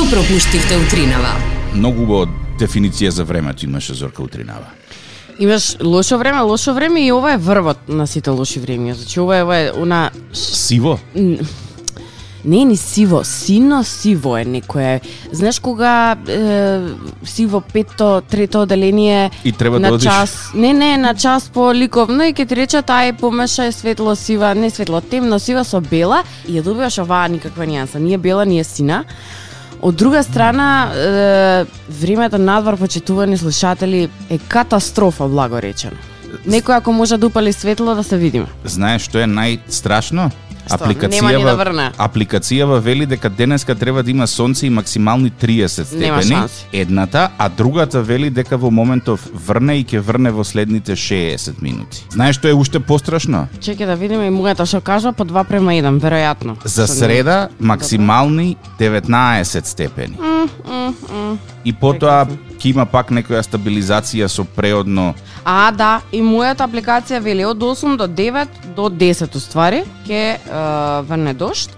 [0.00, 1.34] Што пропуштивте утринава?
[1.76, 4.70] Многу убава дефиниција за времето имаше Зорка Утринава.
[5.38, 8.94] Имаш лошо време, лошо време и ова е врвот на сите лоши времиња.
[8.96, 10.98] Значи ова е, ова е она Сиво?
[12.44, 15.00] не е ни сиво, сино сиво е некое.
[15.32, 16.80] Знаеш кога е,
[17.24, 20.04] си во петто, трето оделение И треба на да одиш.
[20.04, 24.54] час, не, не, на час по ликовно и ќе ти речат ај помешај светло сива,
[24.54, 28.64] не светло, темно сива со бела и ја добиваш оваа никаква нијанса, ние бела, ние
[28.64, 29.04] сина.
[29.82, 35.96] Од друга страна, е, времето надвор, почитувани слушатели, е катастрофа, благо речено.
[36.46, 38.46] Некој ако може да упали светло да се видиме.
[38.64, 40.30] Знаеш што е најстрашно?
[40.70, 46.48] Ни да апликацијава вели дека денеска треба да има сонце и максимални 30 Нема степени.
[46.72, 52.04] Едната, а другата вели дека во моментов врне и ќе врне во следните 60 минути.
[52.10, 53.48] Знаеш што е уште пострашно?
[53.58, 56.56] Чекај да видиме и мојата што кажа по 2 према 1, веројатно.
[56.64, 60.16] За среда максимални 19 степени.
[61.64, 62.26] И потоа
[62.60, 67.96] ќе има пак некоја стабилизација со преодно А, да, и мојата апликација вели од 8
[67.96, 70.36] до 9 до 10 уствари, ќе
[71.08, 71.70] врне дошт.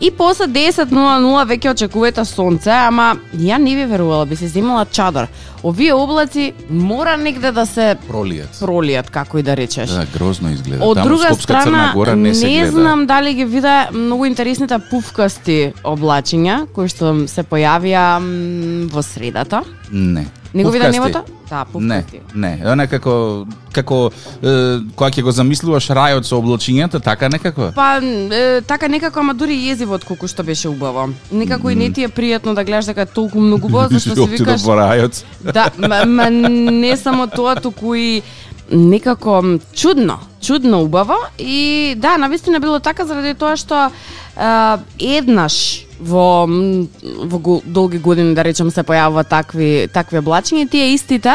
[0.00, 5.26] И после 10.00 веќе очекувате сонце, ама ја не ви верувала, би се земала чадар.
[5.62, 8.54] Овие облаци мора негде да се пролијат.
[8.62, 9.90] пролијат, како и да речеш.
[9.90, 10.84] Да, грозно изгледа.
[10.84, 12.70] Од Таму друга Скопска страна, Гора не, се гледа.
[12.70, 19.64] знам дали ги виде многу интересните пувкасти облачиња, кои што се појавија во средата.
[19.90, 20.26] Не.
[20.54, 21.00] Не го виде Пувкасти?
[21.00, 21.32] небото?
[21.50, 22.20] Да, Не, пувкасти.
[22.34, 22.62] не.
[22.64, 24.10] Она како како
[24.42, 27.72] е, кога ќе го замислуваш рајот со облачињата, така некако.
[27.74, 31.08] Па, е, така некако, ама дури и језивот колку што беше убаво.
[31.32, 34.30] Некако и не ти е пријатно да гледаш дека толку многу убаво, зашто си Отидов
[34.40, 34.62] викаш...
[34.62, 35.22] во рајот.
[35.52, 38.22] Да, ма, ма не само тоа, туку и
[38.70, 46.46] некако чудно, чудно убаво и да, навистина било така заради тоа што е, еднаш во
[46.46, 51.34] во долги години да речем се појавува такви такви облачиња тие истите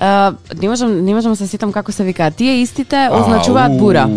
[0.00, 4.08] не можам не можам да се сетам како се викаат тие истите означуваат бура.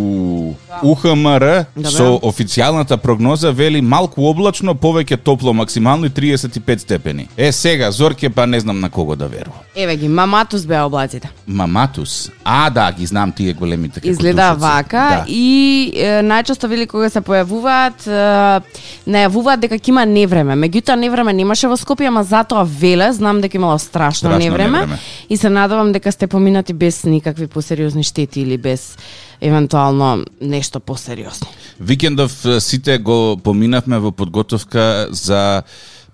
[0.83, 7.27] УХМР со официјалната прогноза вели малку облачно, повеќе топло, максимално 35 степени.
[7.37, 9.59] Е сега Зорке па не знам на кого да верувам.
[9.75, 11.29] Еве ги, маматус беа облаците.
[11.47, 12.29] Маматус.
[12.43, 14.61] А да, ги знам тие големите како Изгледа душици.
[14.61, 15.25] вака Да.
[15.27, 15.45] и
[15.95, 18.61] е, најчесто вели кога се појавуваат е,
[19.07, 20.55] најавуваат дека ќе има невреме.
[20.57, 24.97] Меѓутоа невреме немаше во Скопје, ама затоа веле, знам дека имало страшно, Страшно невреме, невреме.
[25.29, 28.97] и се надевам дека сте поминати без никакви посериозни штети или без
[29.41, 31.47] евентуално нешто посериозно.
[31.79, 35.63] Викендов сите го поминавме во подготовка за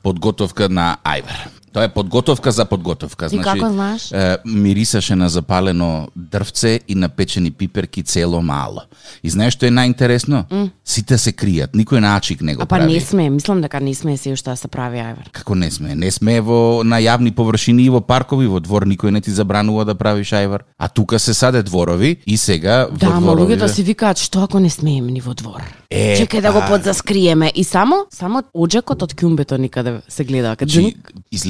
[0.04, 1.50] подготовка на Айвер.
[1.74, 3.28] Тоа е подготовка за подготовка.
[3.32, 4.12] И како знаеш?
[4.12, 8.82] Е, мирисаше на запалено дрвце и на печени пиперки цело мало.
[9.24, 10.46] И знаеш што е најинтересно?
[10.86, 12.94] Сите се кријат, никој наачик не го А па прави.
[12.94, 15.30] не сме, мислам дека не сме се уште да се прави ајвер.
[15.32, 15.96] Како не сме?
[15.96, 19.86] Не сме во на јавни површини и во паркови, во двор никој не ти забранува
[19.86, 20.60] да правиш ајвар.
[20.78, 23.56] А тука се саде дворови и сега Да, во ама дворовиве...
[23.62, 25.62] луѓето си викаат што ако не смееме ни во двор.
[25.92, 26.68] Е, Чекај да го па.
[26.68, 30.56] подзаскриеме и само само оџакот од ќумбето никаде се гледа.
[30.56, 30.96] Кај Значи,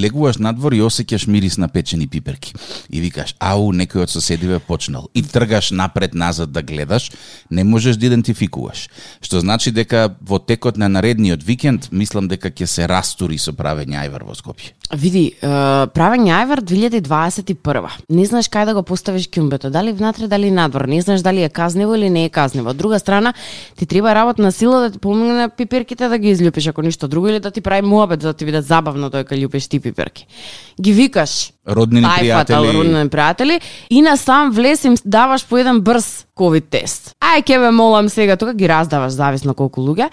[0.09, 2.53] излегуваш надвор и осеќаш мирис на печени пиперки.
[2.89, 5.09] И викаш, ау, некој од соседиве почнал.
[5.13, 7.11] И тргаш напред назад да гледаш,
[7.49, 8.89] не можеш да идентификуваш.
[9.21, 14.01] Што значи дека во текот на наредниот викенд, мислам дека ќе се растури со правење
[14.01, 14.73] ајвар во Скопје.
[14.89, 15.47] Види, е,
[15.93, 18.01] правење ајвар 2021.
[18.09, 20.87] Не знаеш кај да го поставиш кјумбето, дали внатре, дали надвор.
[20.89, 23.33] Не знаеш дали е казнево или не е казнево Од друга страна,
[23.75, 27.39] ти треба работна сила да ти помогне пиперките да ги излюпиш ако ништо друго, или
[27.39, 29.98] да ти прави муабет, за да ти биде забавно тоа кога љупиш ти пиперки.
[30.81, 32.73] Ги викаш, Роднини тајфата, пријатели.
[32.73, 37.15] роднини пријатели, и на сам влез им даваш по еден брз ковид тест.
[37.19, 40.09] Ај, ке ве молам сега, тука ги раздаваш зависно колку луѓе.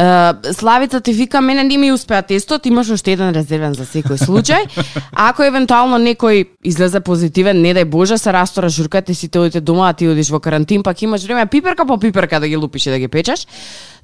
[0.00, 4.16] Е, Славица ти вика, мене не ми успеа тестот, имаш уште еден резервен за секој
[4.16, 4.64] случај.
[5.12, 9.90] Ако евентуално некој излезе позитивен, не дај Боже, се растора журката и сите одите дома,
[9.90, 12.90] а ти одиш во карантин, пак имаш време пиперка по пиперка да ги лупиш и
[12.90, 13.46] да ги печеш.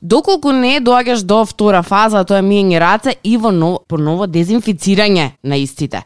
[0.03, 5.31] Доколку не доаѓаш до втора фаза, тоа е мијење раце и во ново, поново дезинфицирање
[5.43, 6.03] на истите.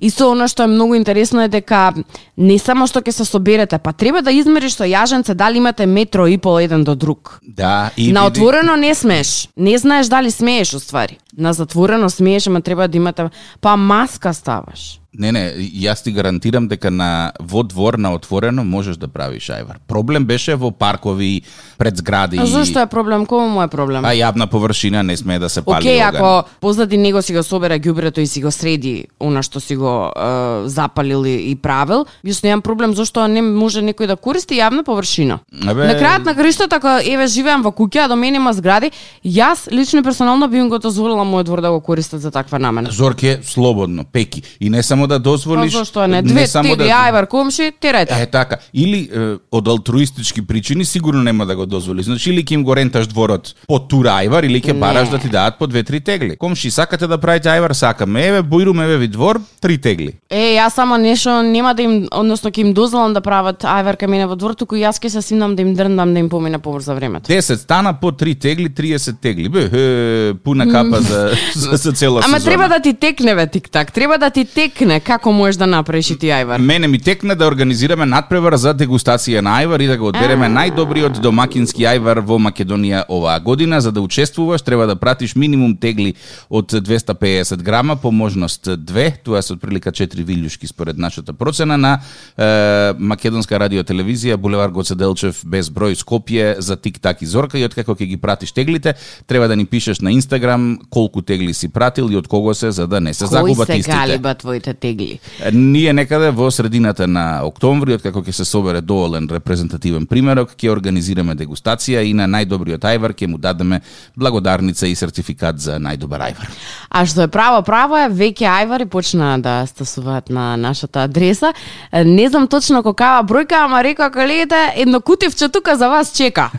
[0.00, 1.94] Исто оно што е многу интересно е дека
[2.36, 6.26] не само што ќе се соберете, па треба да измериш со јаженце дали имате метро
[6.26, 7.40] и пол еден до друг.
[7.42, 9.48] Да, и На отворено не смееш.
[9.56, 11.18] Не знаеш дали смееш уствари.
[11.38, 13.30] На затворено смееш, ама треба да имате
[13.60, 15.00] па маска ставаш.
[15.18, 15.40] Не, не,
[15.80, 19.80] јас ти гарантирам дека на во двор на отворено можеш да правиш ајвар.
[19.88, 21.42] Проблем беше во паркови,
[21.78, 22.38] пред згради.
[22.38, 23.26] А зошто е проблем?
[23.26, 24.04] Кому му е проблем?
[24.04, 27.80] А јавна површина не смее да се пали Океј, ако позади него си го собере
[27.80, 32.62] ѓубрето и си го среди она што си го е, запалил и правил, јас немам
[32.62, 35.40] проблем зошто не може некој да користи јавна површина.
[35.66, 38.92] Абе, На крајот на краиштата, ако еве живеам во куќа, до мене има згради,
[39.24, 42.58] јас лично и персонално би им го дозволила мојот двор да го користат за таква
[42.58, 42.90] намена.
[42.90, 44.42] Зорке, слободно, пеки.
[44.60, 45.72] И не само да Па дозволиш...
[45.72, 46.22] зошто не?
[46.22, 48.22] Две само тегли, ајвар комши, терајте.
[48.22, 48.56] Е, така.
[48.74, 52.02] Или е, од алтруистички причини сигурно нема да го дозволи.
[52.02, 54.80] Значи, или ќе им го ренташ дворот по тур ајвар, или ќе Не.
[54.80, 56.36] бараш да ти дадат по две-три тегли.
[56.36, 58.26] Комши, сакате да правите ајвар, сакаме.
[58.26, 60.12] Еве, бојрум, еве ви двор, три тегли.
[60.30, 64.06] Е, јас само нешто нема да им, односно ќе им дозволам да прават ајвар кај
[64.06, 66.94] мене во двор, туку јас ќе се симнам да им дрндам да им помине побрзо
[66.94, 67.30] времето.
[67.32, 69.48] 10 стана по 3 тегли, 30 тегли.
[69.48, 71.17] Бе, е, пуна капа за,
[71.54, 72.50] за, за цела Ама сезона.
[72.50, 76.18] треба да ти текне ве тик-так, треба да ти текне како можеш да направиш и
[76.18, 76.58] ти ајвар.
[76.58, 81.20] Мене ми текна да организираме надпревар за дегустација на ајвар и да го одбереме најдобриот
[81.20, 83.80] домакински ајвар во Македонија оваа година.
[83.80, 86.14] За да учествуваш треба да пратиш минимум тегли
[86.50, 91.98] од 250 грама, по можност две, тоа се отприлика 4 вилјушки според нашата процена на
[92.36, 97.64] е, Македонска радио телевизија Булевар Гоце Делчев без број Скопје за тик-так и зорка и
[97.64, 98.94] откако ќе ги пратиш теглите,
[99.26, 102.86] треба да ни пишеш на Инстаграм колку тегли си пратил и од кого се за
[102.90, 103.96] да не се Кој загубат се истите.
[103.96, 105.18] галиба твоите тегли?
[105.52, 111.36] Ние некаде во средината на октомври, откако ќе се собере доволен репрезентативен примерок, ќе организираме
[111.38, 113.80] дегустација и на најдобриот ајвар ќе му дадеме
[114.16, 116.50] благодарница и сертификат за најдобар ајвар.
[116.90, 121.52] А што е право, право е, веќе ајвари почна да стасуваат на нашата адреса.
[121.92, 126.50] Не знам точно какава бројка, ама рекоа колегите, едно кутивче тука за вас чека.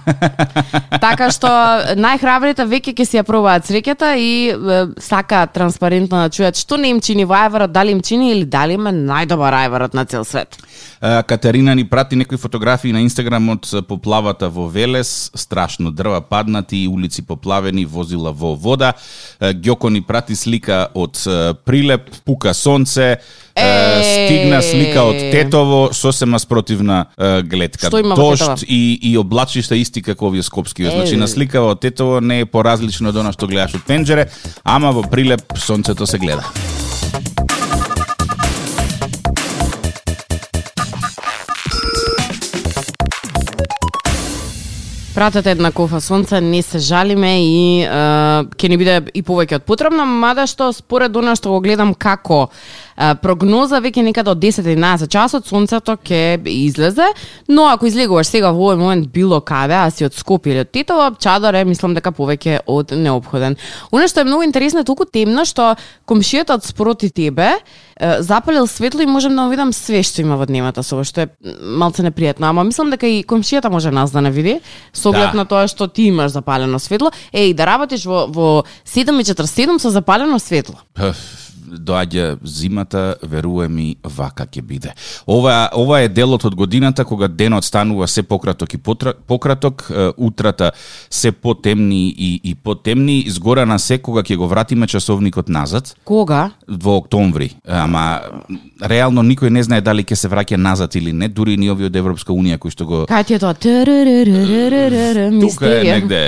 [1.05, 1.49] така што
[1.99, 6.91] најхрабрите веќе ќе си ја пробаат среќата и е, сакаат транспарентно да чујат што не
[6.93, 10.25] им чини во ајварот, дали им чини или дали им е најдобар ајварот на цел
[10.25, 10.57] свет.
[10.99, 16.87] Катерина ни прати некои фотографии на Инстаграм од поплавата во Велес, страшно дрва паднати, и
[16.87, 18.93] улици поплавени, возила во вода.
[19.39, 21.19] А, Ѓоко ни прати слика од
[21.65, 23.19] Прилеп, пука сонце,
[23.55, 24.25] Е!
[24.29, 27.87] стигна слика од Тетово, сосема спротивна а, гледка.
[27.87, 28.15] Што има?
[28.15, 30.87] Дошт и, и облачишта исти како овие скопски.
[30.87, 30.91] Е.
[30.91, 34.29] Значи на слика од Тетово не е поразлично од она што гледаш од пенџере,
[34.63, 36.45] ама во Прилеп сонцето се гледа.
[45.19, 47.87] Пратете една кофа сонце, не се жалиме и е,
[48.55, 52.45] ќе ни биде и повеќе од потребно, мада што според она што го гледам како
[52.45, 52.53] е,
[53.21, 57.07] прогноза веќе некаде од 10-11 часот сонцето ќе излезе,
[57.47, 60.71] но ако излегуваш сега во овој момент било каде, а си од Скопје или од
[60.71, 63.55] Титово, чадор е мислам дека повеќе од необходен.
[63.91, 65.75] Оно што е многу интересно е толку темно што
[66.09, 70.45] комшијата од спроти тебе е, запалил светло и можам да видам све што има во
[70.45, 71.29] дневната соба, што е
[71.63, 74.59] малце непријатно, ама мислам дека и комшијата може нас да не види,
[74.93, 75.37] со оглед Да.
[75.37, 77.11] на тоа што ти имаш запалено светло.
[77.33, 80.75] Еј, да работиш во, во 7.47 со запалено светло.
[81.69, 84.93] Доаѓа зимата, веруе ми, вака ќе биде.
[85.27, 90.71] Ова, ова е делот од годината кога денот станува се пократок и потра, пократок, утрата
[91.09, 96.51] се потемни и, и потемни, изгора на се кога ќе го вратиме часовникот назад Кога?
[96.67, 97.51] во октомври.
[97.67, 98.21] Ама
[98.81, 101.95] реално никој не знае дали ќе се враќа назад или не, дури ни овие од
[101.95, 103.53] Европска унија кои што го Кај ти е тоа?
[105.41, 106.21] Тука е негде.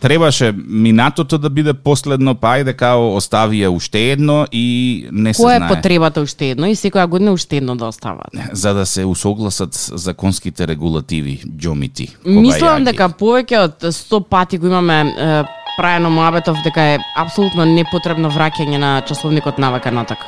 [0.00, 4.64] Требаше минатото да биде последно, па ајде као остави ја уште едно и
[5.12, 5.68] не се Која е знае.
[5.74, 8.30] потребата уште едно и секоја година уште едно да остават?
[8.52, 12.08] За да се усогласат законските регулативи, џомити.
[12.24, 15.42] Мислам дека повеќе од 100 пати го имаме е,
[15.76, 20.26] праено Моабетов дека е апсолутно непотребно враќање на часовникот навака натака.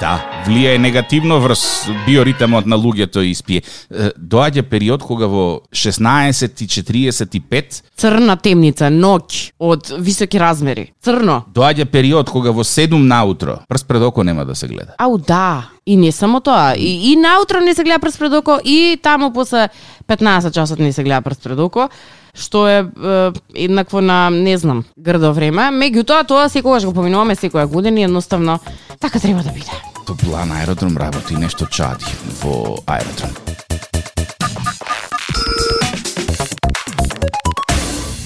[0.00, 3.62] Да, влијае негативно врз биоритмот на луѓето и спие.
[4.18, 10.92] Доаѓа период кога во 16:45 Црна темница, ноќ од високи размери.
[11.02, 11.44] Црно.
[11.54, 14.94] доаѓа период кога во 7 наутро прс пред око нема да се гледа.
[14.98, 18.58] Ау да, и не само тоа, и, и наутро не се гледа през пред око,
[18.64, 19.68] и таму после
[20.08, 21.88] 15 часот не се гледа през пред око,
[22.34, 23.32] што е, е
[23.66, 25.70] еднакво на, не знам, грдо време.
[25.72, 28.58] Меѓутоа, тоа секогаш го поминуваме секоја година и едноставно
[29.00, 29.72] така треба да биде.
[30.06, 32.04] Топлан аеродром работи нешто чади
[32.42, 33.32] во аеродром.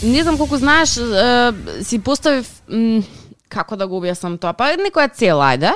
[0.02, 1.52] Не знам колку знаеш, е,
[1.84, 3.02] си поставив м,
[3.48, 5.74] како да го објаснам тоа, па некоја цел, ајде.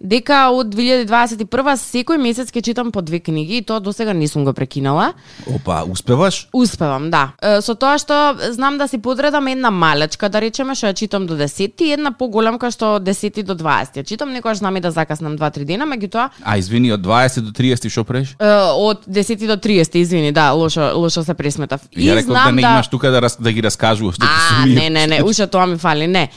[0.00, 4.28] Дека од 2021 секој месец ќе читам по две книги и тоа до сега не
[4.28, 5.12] сум го прекинала.
[5.46, 6.48] Опа, успеваш?
[6.52, 7.32] Успевам, да.
[7.60, 11.36] Со тоа што знам да си подредам една малечка, да речеме, што ја читам до
[11.36, 14.00] 10 и една поголемка што од 10 до 20.
[14.00, 17.52] Ја читам некогаш знам и да закаснам 2-3 дена, меѓутоа А, извини, од 20 до
[17.52, 18.24] 30 што е,
[18.72, 21.80] од 10 до 30, извини, да, лошо лошо се пресметав.
[21.96, 24.16] Ја реков да не имаш тука да, да ги раскажуваш.
[24.20, 26.30] А, не, не, не, уште тоа ми фали, не.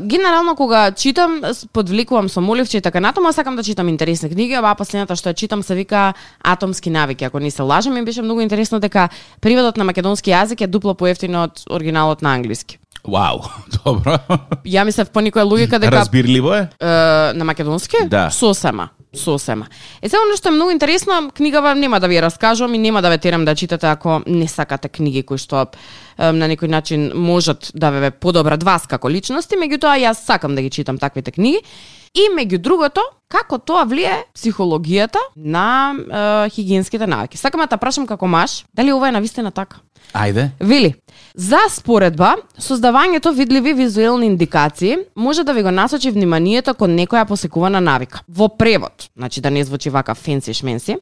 [0.00, 1.42] Генерално кога читам,
[1.72, 5.30] подвлекувам со моливче и така натаму, а сакам да читам интересни книги, ова последната што
[5.30, 9.08] ја читам се вика Атомски навики, ако не се лажам, ми беше многу интересно дека
[9.40, 12.78] преводот на македонски јазик е дупло поевтино од оригиналот на англиски.
[13.04, 13.44] Вау,
[13.84, 14.16] добро.
[14.64, 16.68] Ја мислев по никоја логика дека Разбирливо е?
[16.80, 16.86] е,
[17.36, 17.96] на македонски?
[18.08, 18.30] Да.
[18.30, 18.88] Сосема.
[19.14, 19.66] Сосема.
[20.02, 23.02] Е сега оно што е многу интересно, книгава нема да ви ја раскажувам и нема
[23.02, 25.68] да ве терам да читате ако не сакате книги кои што
[26.18, 30.62] е, на некој начин можат да ве подобрат вас како личности, меѓутоа јас сакам да
[30.62, 31.60] ги читам таквите книги.
[32.14, 37.36] И меѓу другото, како тоа влие психологијата на е, хигиенските навики.
[37.36, 39.80] Сакам да прашам како маж, дали ова е навистина така?
[40.14, 40.50] Ајде.
[40.60, 40.94] Вели,
[41.34, 47.80] за споредба, создавањето видливи визуелни индикации може да ви го насочи вниманието кон некоја посекувана
[47.80, 48.20] навика.
[48.28, 50.96] Во превод, значи да не звучи вака фенси шменси,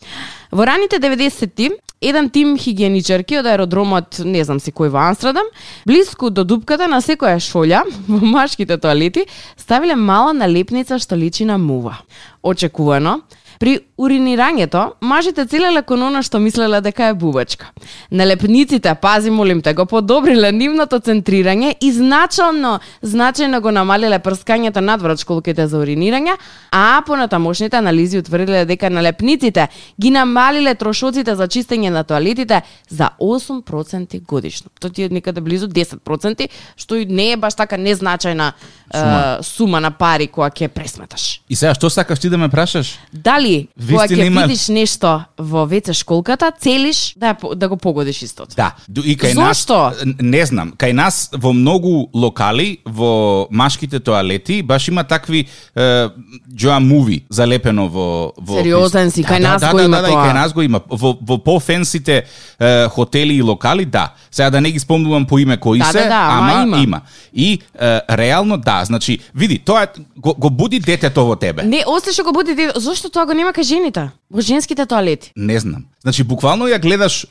[0.53, 5.47] во раните 90-ти, еден тим хигиеничарки од аеродромот, не знам си кој во Амстердам,
[5.87, 9.27] блиску до дупката на секоја шолја во машките тоалети,
[9.57, 12.01] ставиле мала налепница што личи на мува.
[12.43, 13.21] Очекувано,
[13.63, 17.69] При уринирањето, мажите целеле кон она што мислеле дека е бубачка.
[18.11, 25.15] Налепниците, пази молим те, го подобриле нивното центрирање и значално, значајно го намалиле прскањето надвор
[25.15, 26.35] од школките за уринирање,
[26.73, 34.25] а понатамошните анализи утврдиле дека налепниците ги намалиле трошоците за чистење на тоалетите за 8%
[34.27, 34.75] годишно.
[34.81, 38.53] Тоа ти е некаде близу 10%, што и не е баш така незначајна
[38.93, 39.03] Сума.
[39.03, 41.41] сума, сума на пари која ќе пресметаш.
[41.49, 42.99] И сега што сакаш ти да ме прашаш?
[43.13, 48.55] Дали кога ќе има- видиш нешто во веце школката, целиш да да го погодиш истото?
[48.57, 49.75] Да, и кај Зошто?
[49.77, 53.13] нас не знам, кај нас во многу локали во
[53.53, 55.41] машките тоалети баш има такви
[55.75, 56.09] е,
[56.53, 60.03] Joa movie залепено во во Сериозен си, кај да, нас да, го да, има да,
[60.03, 60.23] да, и тоа.
[60.23, 60.81] кај нас го има.
[60.89, 62.23] Во во пофенсите
[62.61, 64.13] е, хотели и локали, да.
[64.31, 66.79] Сега да не ги спомнувам по име кои Да, се, да, да, ама ама има.
[66.79, 67.01] има.
[67.35, 71.63] И е, реално да, значи, види, тоа го, го буди детето во тебе.
[71.65, 74.11] Не, осте што го буди дете- зошто тоа го нема кај жените?
[74.33, 75.33] Во женските тоалети.
[75.37, 75.87] Не знам.
[76.03, 77.27] Значи буквално ја гледаш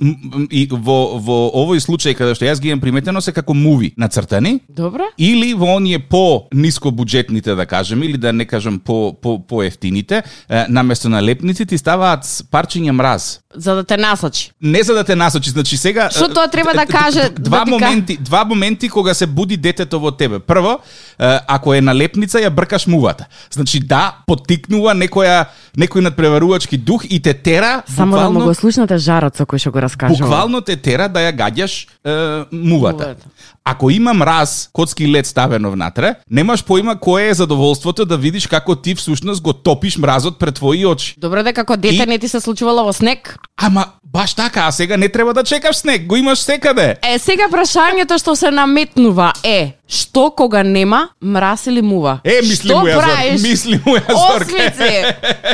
[0.52, 4.60] и во во овој случај каде што јас ги имам приметено се како муви нацртани
[4.70, 5.10] Добро?
[5.18, 9.64] или во оние по ниско буџетните да кажем или да не кажам по по по
[9.64, 10.24] ефтините
[10.70, 13.42] наместо на лепници ти ставаат парчиња мраз.
[13.56, 14.52] За да те насочи.
[14.62, 18.18] Не за да те насочи, значи сега Што тоа треба да каже, Два да моменти,
[18.18, 20.40] два моменти кога се буди детето во тебе.
[20.40, 20.80] Прво,
[21.48, 23.26] ако е на лепница ја бркаш мувата.
[23.52, 25.46] Значи да, поттикнува некоја
[25.78, 29.58] некој надпреварувачки дух и те тера Само да буквално- му го слушнате жарот со кој
[29.58, 30.18] што го раскажува.
[30.20, 32.10] Буквално те тера да ја гаѓаш е,
[32.52, 33.04] мувата.
[33.06, 33.26] Мувата.
[33.66, 38.76] Ако има мраз, коцки лед ставено внатре, немаш поима кое е задоволството да видиш како
[38.76, 41.16] ти всушност го топиш мразот пред твои очи.
[41.18, 43.38] Добро дека како дете И- не ти се случувало во снег.
[43.58, 46.96] Ама баш така, а сега не треба да чекаш снег, го имаш секаде.
[47.04, 52.22] Е, сега прашањето што се наметнува е, што кога нема мраз или мува?
[52.24, 52.96] Е, мисли што му ја?
[52.96, 54.68] Зорке, мисли му ја Зорке.
[54.72, 54.92] Осмици!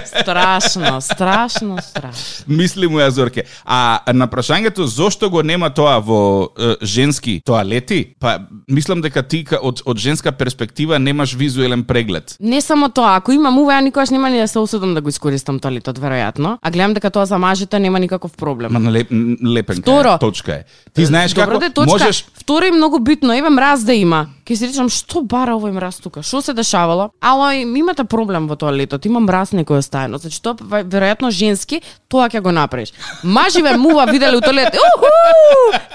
[0.05, 2.45] Страшно, страшно, страшно.
[2.47, 3.43] Мисли му ја Зорке.
[3.65, 8.39] А на прашањето зошто го нема тоа во е, женски тоалети, па
[8.69, 12.35] мислам дека ти од, од женска перспектива немаш визуелен преглед.
[12.39, 15.09] Не само тоа, ако има мува, ја никогаш нема ни да се усудам да го
[15.09, 16.57] искористам тоалетот, веројатно.
[16.61, 18.73] А гледам дека тоа за мажите нема никаков проблем.
[18.73, 19.09] Ма леп,
[19.45, 20.13] лепенка Второ.
[20.13, 20.63] е, точка е.
[20.93, 21.89] Ти знаеш Добро како да е точка.
[21.89, 24.26] можеш Второ и многу битно, еве мраз да има.
[24.45, 26.23] Ке си речам што бара овој мраз тука?
[26.23, 27.09] Што се дешавало?
[27.21, 30.17] Ало, имате проблем во тоалетот, има мраз некој оставено.
[30.17, 32.93] Значи тоа ве- веројатно женски, тоа ќе го направиш.
[33.23, 34.73] Маживе мува виделе у тоалет.
[34.75, 35.11] Уху!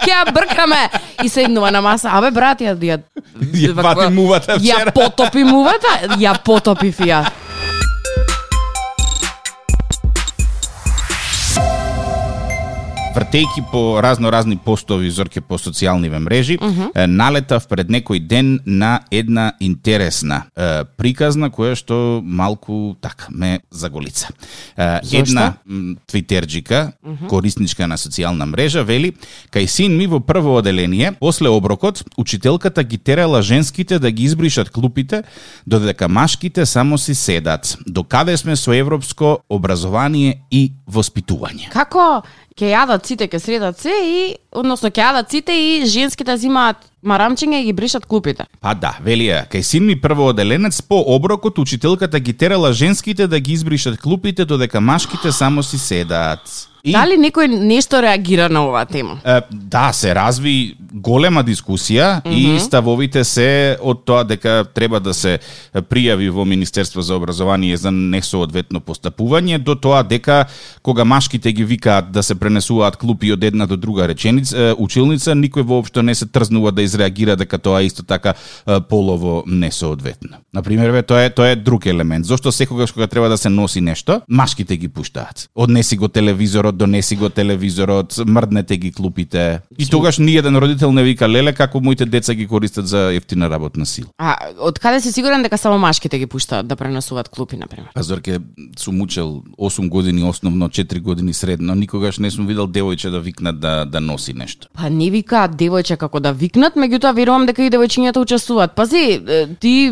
[0.05, 0.91] Ќе ја бркаме
[1.23, 2.11] и седнува на маса.
[2.13, 3.01] Абе брат, ја ја
[3.53, 7.25] Ја фати мувата Ја потопи мувата, ја потопи фија.
[13.15, 19.53] Вртејки по разно-разни постови зорке по социјалниве мрежи, е, налетав пред некој ден на една
[19.61, 24.33] интересна е, приказна која што малку така ме заголица.
[24.77, 25.55] Е, една
[26.09, 26.93] твитерџика,
[27.29, 29.13] корисничка на социјална мрежа, вели,
[29.53, 34.71] кај син ми во прво оделение, после оброкот, учителката ги терала женските да ги избришат
[34.71, 35.23] клупите,
[35.67, 37.77] додека машките само си седат.
[37.87, 41.71] До каде сме со европско образование и воспитување?
[41.73, 42.23] Како
[42.59, 47.63] ќе јадат сите, ќе средат се и односно ќе јадат сите и женските зимаат марамчиња
[47.63, 48.47] и ги бришат клупите.
[48.61, 53.41] Па да, вели ја, кај син ми првооделенец по оброкот учителката ги терала женските да
[53.41, 56.69] ги избришат клупите додека машките само си седаат.
[56.83, 56.91] И...
[56.91, 59.21] Дали некој нешто реагира на оваа тема?
[59.23, 62.57] Е, да, се разви голема дискусија mm -hmm.
[62.57, 65.39] и ставовите се од тоа дека треба да се
[65.75, 70.45] пријави во Министерство за образование за несоодветно постапување до тоа дека
[70.83, 74.42] кога машките ги викаат да се пренесуваат клупи од една до друга реченица,
[74.79, 78.35] училница, никој воопшто не се трзнува да изреагира дека тоа е исто така
[78.89, 80.43] полово несоодветно.
[80.55, 82.27] Например, ве, тоа е тоа е друг елемент.
[82.27, 85.49] Зошто секогаш кога треба да се носи нешто, машките ги пуштаат.
[85.55, 89.61] Однеси го телевизорот донеси го телевизорот, мрднете ги клупите.
[89.79, 93.51] И тогаш ни еден родител не вика леле како моите деца ги користат за ефтина
[93.51, 94.09] работна сила.
[94.19, 97.91] А од каде си сигурен дека само машките ги пуштаат да пренесуваат клупи на пример?
[97.97, 98.39] Зорке
[98.79, 103.61] сум учел 8 години основно, 4 години средно, никогаш не сум видел девојче да викнат
[103.61, 104.69] да да носи нешто.
[104.77, 108.75] Па не викаат девојче како да викнат, меѓутоа верувам дека и девојчињата учествуваат.
[108.75, 109.21] Пази,
[109.61, 109.91] ти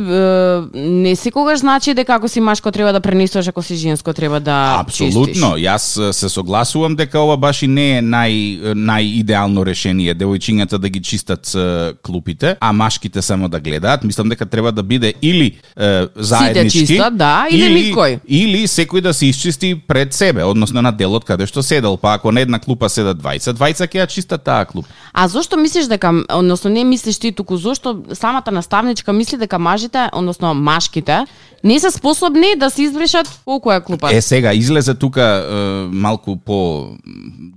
[0.74, 4.80] не секогаш значи дека ако си машко треба да пренесуваш, ако си женско треба да
[4.80, 10.78] Апсолутно, јас се согласувам гласувам дека ова баш и не е нај најидеално решение девојчињата
[10.78, 14.04] да ги чистат е, клупите, а машките само да гледаат.
[14.04, 18.20] Мислам дека треба да биде или е, заеднички, Сите чистат, да, или, или никој.
[18.26, 22.32] Или секој да се исчисти пред себе, односно на делот каде што седел, па ако
[22.32, 24.88] на една клупа седат двајца, двајца ќе ја чистат таа клупа.
[25.12, 30.08] А зошто мислиш дека, односно не мислиш ти туку, зошто самата наставничка мисли дека мажите,
[30.12, 31.26] односно машките,
[31.64, 34.14] не се способни да се избришат колку е клупа.
[34.14, 35.54] Е сега излезе тука е,
[35.96, 36.88] малку по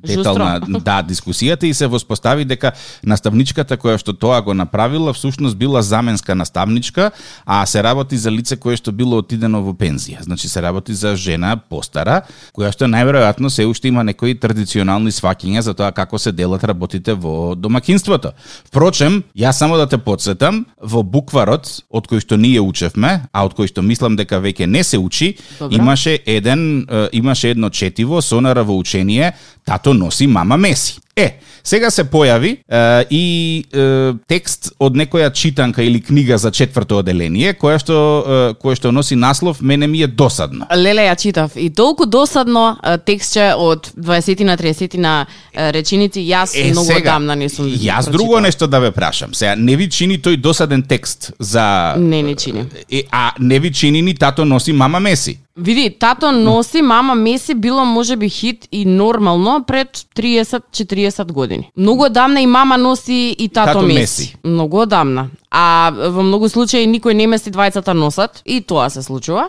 [0.08, 5.82] детална да дискусијата и се воспостави дека наставничката која што тоа го направила всушност била
[5.82, 7.12] заменска наставничка,
[7.46, 10.22] а се работи за лице кое што било отидено во пензија.
[10.22, 15.60] Значи се работи за жена постара која што најверојатно се уште има некои традиционални сваќања
[15.64, 18.34] за тоа како се делат работите во домакинството.
[18.66, 23.56] Впрочем, јас само да те подсетам, во букварот од кој што ние учевме, а од
[23.58, 25.76] кој што мислам дека веќе не се учи, Добра.
[25.76, 29.34] имаше еден имаше едно четиво сонара во учение
[29.66, 31.00] Тато носи мама Меси.
[31.16, 33.26] Е, сега се појави е, и
[33.72, 38.92] е, текст од некоја читанка или книга за четврто оделение, која што е, која што
[38.92, 40.68] носи наслов Мене ми е досадно.
[40.76, 45.14] Леле ја читав и толку досадно текстче од 20 на 30 на
[45.54, 49.34] реченици, јас е, многу сега, одамна не сум Јас друго нешто да ве прашам.
[49.34, 52.66] Сега не ви чини тој досаден текст за Не не чини.
[52.92, 55.40] Е, а не ви чини ни тато носи мама Меси.
[55.58, 61.72] Види, тато носи мама Меси било можеби хит и нормално пред 30-40 години.
[61.78, 64.00] Многу одамна и мама носи и тато, тато Меси.
[64.00, 64.36] Меси.
[64.44, 69.46] Многу одамна а во многу случаи никој не меси двајцата носат и тоа се случува.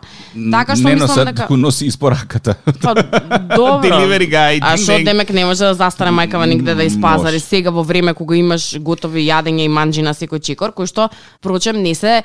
[0.53, 2.57] Така што не мислам носат, дека носи испораката.
[2.83, 3.81] Па добро.
[3.81, 4.61] Delivery guy.
[4.61, 8.37] А што демек не може да застане мајкава нигде да испазари сега во време кога
[8.37, 11.09] имаш готови јадења и манџи на секој чекор, кој што
[11.41, 12.25] прочем не се е,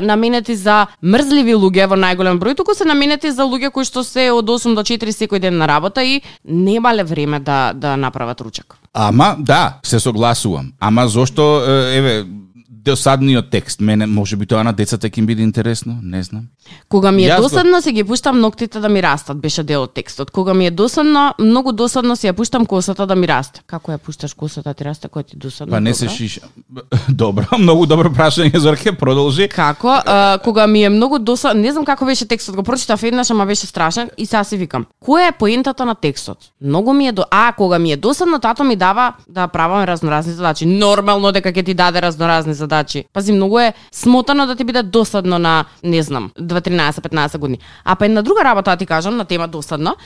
[0.00, 4.30] наменети за мрзливи луѓе во најголем број, туку се наменети за луѓе кои што се
[4.30, 8.78] од 8 до 4 секој ден на работа и немале време да да направат ручек.
[8.94, 10.72] Ама, да, се согласувам.
[10.80, 11.62] Ама зошто,
[11.94, 12.24] еве,
[12.84, 13.80] досадниот текст.
[13.80, 16.46] Мене може би тоа на децата ќе им биде интересно, не знам.
[16.88, 19.94] Кога ми е Јас досадно се ги пуштам ноктите да ми растат, беше дел од
[19.94, 20.30] текстот.
[20.30, 23.60] Кога ми е досадно, многу досадно се ја пуштам косата да ми расте.
[23.66, 25.72] Како ја пушташ косата ти расте кога ти досадно?
[25.72, 26.40] Па не се шиша.
[27.08, 29.48] Добро, многу добро прашање Зорке, продолжи.
[29.48, 30.00] Како?
[30.06, 33.46] А, кога ми е многу досадно, не знам како беше текстот, го прочитав еднаш, ама
[33.46, 34.86] беше страшен и сега си викам.
[35.04, 36.38] Која е поентата на текстот?
[36.60, 40.32] Многу ми е до а кога ми е досадно, тато ми дава да правам разноразни
[40.32, 40.66] задачи.
[40.66, 43.04] Нормално дека ќе ти даде разноразни задачи задачи.
[43.12, 47.58] Пази, многу е смотано да ти биде досадно на, не знам, 13-15 години.
[47.84, 49.96] А па една друга работа, да ти кажам, на тема досадно,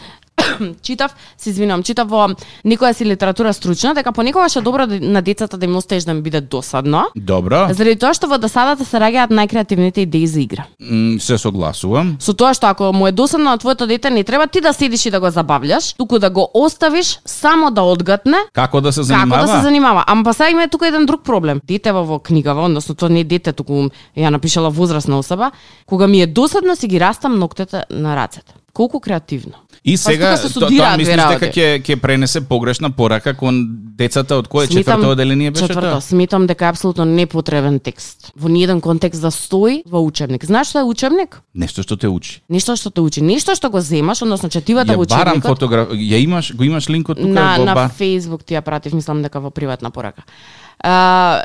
[0.82, 2.28] читав, се извинувам, читав во
[2.64, 6.10] некоја си литература стручна, дека понекогаш е добро да, на децата да им оставиш да
[6.10, 7.04] им биде досадно.
[7.16, 7.66] Добро.
[7.70, 10.66] Заради тоа што во досадата се раѓаат најкреативните идеи за игра.
[10.80, 12.16] Mm, се согласувам.
[12.20, 15.06] Со тоа што ако му е досадно на твоето дете, не треба ти да седиш
[15.06, 18.38] и да го забавляш, туку да го оставиш само да одгатне.
[18.52, 19.30] Како да се занимава?
[19.30, 20.04] Како да се занимава.
[20.06, 21.60] Ама па сега има тука еден друг проблем.
[21.66, 25.50] Детева во книгава, односно тоа не е дете, туку ја напишала возрастна особа,
[25.86, 28.61] кога ми е досадно си ги растам ноктите на рацете.
[28.72, 29.52] Колку креативно.
[29.84, 33.58] И па сега тоа тоа мислиш дека ќе ќе пренесе погрешна порака кон
[33.98, 36.00] децата од кое четврто оделение беше четврто, тоа?
[36.00, 38.32] Сметам дека е апсолутно непотребен текст.
[38.36, 40.46] Во ниеден контекст да стои во учебник.
[40.46, 41.42] Знаеш што е учебник?
[41.54, 42.40] Нешто што те учи.
[42.48, 43.20] Нешто што те учи.
[43.20, 45.20] Нешто што го земаш, односно четивата во учебникот.
[45.20, 48.64] Ја барам фотограф, ја имаш, го имаш линкот тука на, во на Facebook ти ја
[48.64, 50.24] пратив, мислам дека во приватна порака.
[50.78, 51.44] А,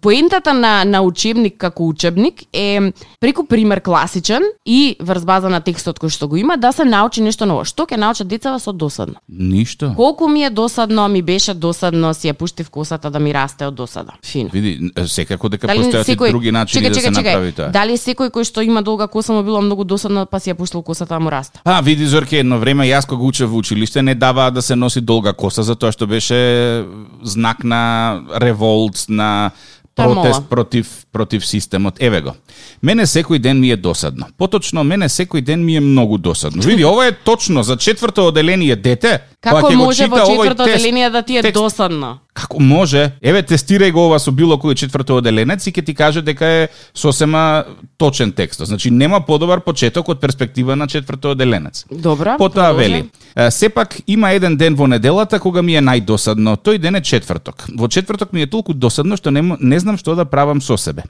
[0.00, 5.98] поентата на на учебник како учебник е преку пример класичен и врз база на текстот
[5.98, 7.64] кој што го има да се научи нешто ново.
[7.64, 9.20] Што ќе научат децава со досадно?
[9.28, 9.92] Ништо.
[9.96, 13.74] Колку ми е досадно, ми беше досадно, си ја пуштив косата да ми расте од
[13.74, 14.12] досада.
[14.24, 14.50] Фин.
[14.52, 17.32] Види, секако дека постојат и други начини чекай, да чекай, се чекай.
[17.32, 17.70] направи тоа.
[17.72, 20.82] Дали секој кој што има долга коса му било многу досадно, па си ја пуштил
[20.82, 21.60] косата да му расте?
[21.64, 25.00] А, види Зорке, едно време јас кога учев во училиште не даваа да се носи
[25.00, 26.84] долга коса затоа што беше
[27.22, 29.50] знак на револт, на
[29.98, 32.00] протест против против системот.
[32.00, 32.34] Еве го.
[32.82, 34.26] Мене секој ден ми е досадно.
[34.38, 36.62] Поточно мене секој ден ми е многу досадно.
[36.62, 39.20] Види, ова е точно за четврто оделение дете.
[39.40, 42.18] Како може во четврто тест- деление да ти е текст, досадно?
[42.34, 43.12] Како може?
[43.22, 46.68] Еве тестирај го ова со било кој четврто оделенец и ќе ти каже дека е
[46.94, 47.64] сосема
[47.96, 48.66] точен текст.
[48.66, 51.84] Значи нема подобар почеток од перспектива на четврто оделенец.
[51.90, 52.34] Добро.
[52.38, 56.56] Потоа вели, «Е, сепак има еден ден во неделата кога ми е најдосадно.
[56.56, 57.66] Тој ден е четврток.
[57.78, 61.02] Во четврток ми е толку досадно што не, не знам што да правам со себе.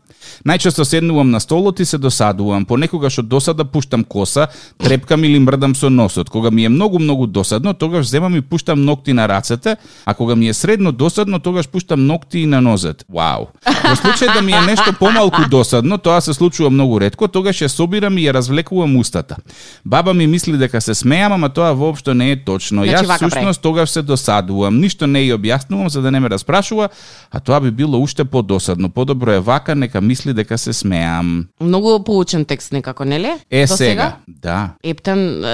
[0.46, 2.64] Најчесто седнувам на столот и се досадувам.
[2.64, 6.30] Понекогаш од досада пуштам коса, трепкам или мрдам со носот.
[6.30, 9.76] Кога ми е многу многу досадно, тогаш земам и пуштам ногти на рацете,
[10.06, 13.04] а кога ми е средно досадно, тогаш пуштам ногти и на нозет.
[13.08, 13.48] Вау.
[13.62, 17.68] Во случај да ми е нешто помалку досадно, тоа се случува многу ретко, тогаш ја
[17.70, 19.36] собирам и ја развлекувам устата.
[19.84, 22.84] Баба ми мисли дека се смеам, ама тоа воопшто не е точно.
[22.84, 26.88] Значи, Јас всушност тогаш се досадувам, ништо не ја објаснувам за да не ме распрашува,
[27.30, 28.90] а тоа би било уште подосадно.
[28.90, 31.46] Подобро е вака, нека мисли дека се смеам.
[31.60, 33.32] Многу поучен текст некако, нели?
[33.50, 34.70] Е До сега, да.
[34.82, 35.44] Ептен,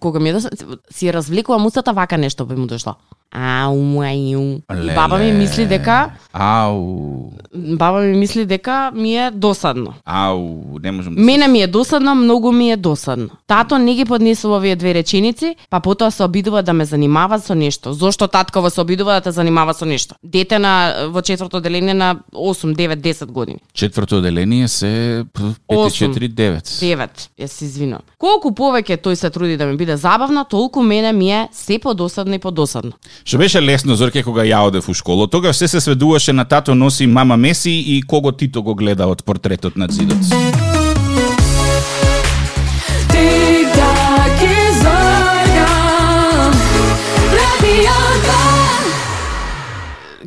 [0.00, 2.96] кога ми е досад, си развлекувам устата, вака нешто би му дошло.
[3.32, 4.60] Ау, муају.
[4.72, 5.38] И баба ми Леле.
[5.38, 9.94] мисли дека, Ау, баба ми мисли дека ми е досадно.
[10.04, 13.28] ау, не можам да Мене ми е досадно, многу ми е досадно.
[13.46, 17.54] Тато не ги поднесува овие две реченици, па потоа се обидува да ме занимава со
[17.54, 17.92] нешто.
[17.92, 20.14] Зошто татково се обидува да те занимава со нешто?
[20.24, 23.58] Дете на во четврто деление на 8, 9, 10 години.
[23.74, 25.24] Четврто оделение се
[25.68, 26.62] 5-4-9.
[26.62, 27.08] 9,
[27.40, 28.02] ја се извинувам.
[28.18, 32.34] Колку повеќе тој се труди да ми биде забавно, толку мене ми е се подосадно
[32.34, 32.92] и подосадно.
[33.24, 36.74] Што беше лесно Зорке кога ја одев у школа, тогаш се се сведуваше на тато
[36.74, 40.18] носи мама Меси и кого Тито го гледа од портретот на зидот.
[40.18, 40.78] 2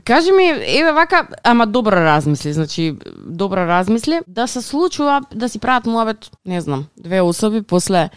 [0.06, 2.96] Кажи ми, еве вака, ама добро размисли, значи
[3.28, 8.10] добро размисли, да се случува да си прават муабет, не знам, две особи после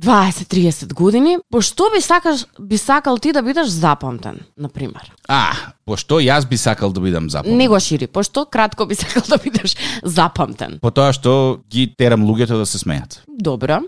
[0.00, 5.12] 20-30 години, по што би сакаш би сакал ти да бидеш запамтен, на пример?
[5.28, 5.52] А,
[5.84, 7.58] пошто јас би сакал да бидам запомнет.
[7.58, 10.78] Не го шири, пошто кратко би сакал да бидеш запамтен.
[10.80, 13.22] По тоа што ги терам луѓето да се смеат.
[13.28, 13.82] Добро.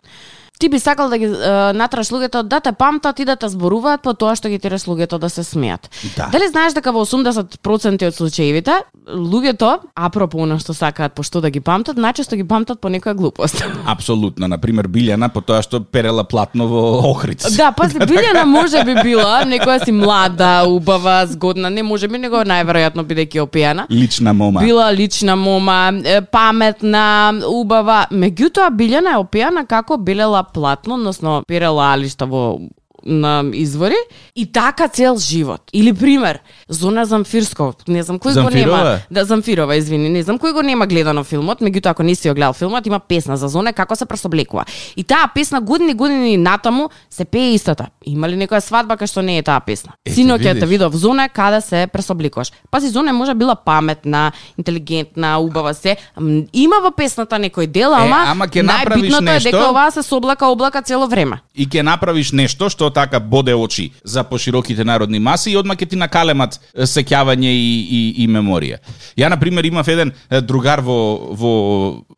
[0.58, 4.02] Ти би сакал да ги е, натраш луѓето да те памтат и да те зборуваат
[4.06, 5.90] по тоа што ги тераш луѓето да се смеат.
[6.16, 6.28] Да.
[6.30, 8.76] Дали знаеш дека во 80% од случаевите
[9.10, 13.16] луѓето, апропо она што сакаат по што да ги памтат, најчесто ги памтат по некоја
[13.18, 13.64] глупост.
[13.92, 17.48] Апсолутно, на пример Билјана по тоа што перела платно во Охриц.
[17.56, 22.44] Да, пази, Билјана може би била некоја си млада, убава, згодна, не може би, него
[22.46, 23.88] најверојатно бидејќи опијана.
[23.90, 24.62] Лична мома.
[24.62, 25.90] Била лична мома,
[26.30, 28.04] паметна, убава.
[28.14, 32.60] Меѓутоа, Билјана е опијана како белела платно, односно перела алишта во
[33.06, 33.94] на извори
[34.36, 35.60] и така цел живот.
[35.72, 36.38] Или пример,
[36.68, 38.76] Зона Замфирско, не знам кој го Замфирова?
[38.76, 38.98] нема.
[39.10, 42.34] Да, Замфирова, извини, не знам кој го нема гледано филмот, меѓутоа ако не си ја
[42.34, 44.64] гледал филмот, има песна за Зона како се пресоблекува.
[44.96, 47.86] И таа песна години години натаму се пее истата.
[48.06, 49.92] Има ли некоја свадба кај што не е таа песна?
[50.06, 50.68] Ете, Синоќ ја те видиш.
[50.68, 52.52] видов Зона каде се пресоблекуваш.
[52.70, 55.96] Пази Зона може била паметна, интелигентна, убава се.
[56.52, 60.46] Има во песната некој дел, ама, ама ќе направиш најбитното е дека оваа се соблака
[60.46, 61.40] облака цело време.
[61.54, 65.88] и ќе направиш нешто што така боде очи за пошироките народни маси и одма ќе
[65.88, 68.78] ти накалемат сеќавање и, и, и меморија.
[69.18, 70.96] Ја, на пример, имав еден другар во,
[71.32, 71.52] во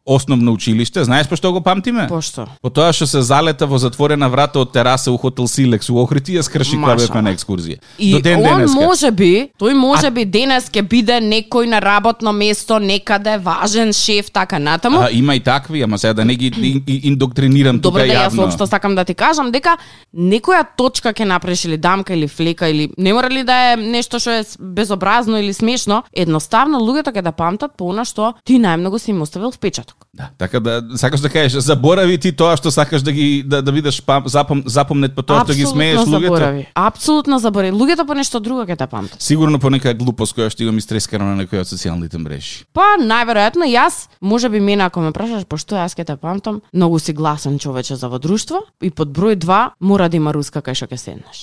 [0.07, 2.07] основно училиште, знаеш по што го памтиме?
[2.09, 2.47] Пошто?
[2.63, 6.29] По тоа што се залета во затворена врата од тераса у хотел Силекс у Охрид
[6.29, 7.79] и ја скрши бевме на екскурзија.
[7.99, 8.77] И До ден он денеска.
[8.77, 14.31] може би, тој може би денес ќе биде некој на работно место, некаде важен шеф,
[14.31, 15.01] така натаму.
[15.01, 18.13] А, има и такви, ама сега да не ги ин- ин- индоктринирам Добро тука да
[18.15, 18.37] јас јавно.
[18.37, 19.77] воопшто сакам да ти кажам дека
[20.15, 24.19] некоја точка ќе направиш или дамка или флека или не мора ли да е нешто
[24.19, 28.99] што е безобразно или смешно, едноставно луѓето ќе да памтат по она што ти најмногу
[28.99, 30.07] си им оставил впечаток.
[30.15, 33.73] Да, така да сакаш да кажеш заборави ти тоа што сакаш да ги да, да
[33.73, 36.27] видиш пам, запом, запомнет по тоа што ги смееш луѓето.
[36.27, 36.67] заборави.
[36.75, 37.77] Апсолутно заборави.
[37.77, 39.21] Луѓето по нешто друго ќе те памтат.
[39.23, 42.65] Сигурно по некоја глупост која што имам истрескана на некоја од социјалните мрежи.
[42.73, 46.63] Па, најверојатно јас, може би мене ако ме прашаш по што јас ќе те памтам,
[46.73, 50.56] многу си гласен човече за во друштво и под број 2 мора да има руска
[50.57, 51.39] врска кај што ќе седнеш.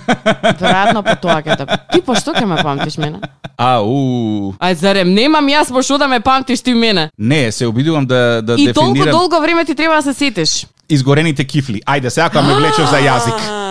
[0.60, 1.78] Веројатно по тоа ќе те...
[1.92, 3.20] Ти по што ќе ме памтиш мене?
[3.56, 4.54] Ау.
[4.60, 7.10] Ај зарем, немам јас по што да ме памтиш ти мене.
[7.18, 10.66] Не, се обидувам да да И толку дефинирам долго време ти треба да се сетиш.
[10.88, 11.82] изгорените кифли.
[11.82, 13.65] Ајде, сега кога ме влечеш за јазик.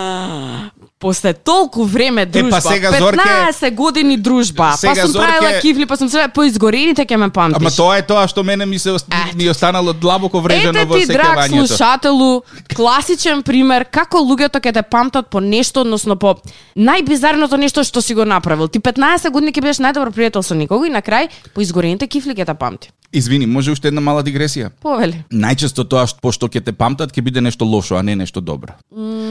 [0.98, 5.60] После толку време дружба, па сега, Зорке, 15 години дружба, сега, па сум Зорке, правила
[5.60, 7.60] кифли, па сум се по изгорените ќе ме памтиш.
[7.60, 8.96] Ама тоа е тоа што мене ми се
[9.36, 14.72] ми е останало длабоко врежено Ете во ти, драг слушателу, класичен пример како луѓето ќе
[14.72, 16.38] те памтат по нешто, односно по
[16.72, 18.64] најбизарното нешто што си го направил.
[18.68, 22.32] Ти 15 години ќе бидеш најдобар пријател со некого и на крај по изгорените кифли
[22.32, 22.88] ќе те памти.
[23.12, 24.68] Извини, може уште една мала дигресија?
[24.82, 25.22] Повели.
[25.32, 28.74] Најчесто тоа што пошто ќе те памтат ќе биде нешто лошо, а не нешто добро.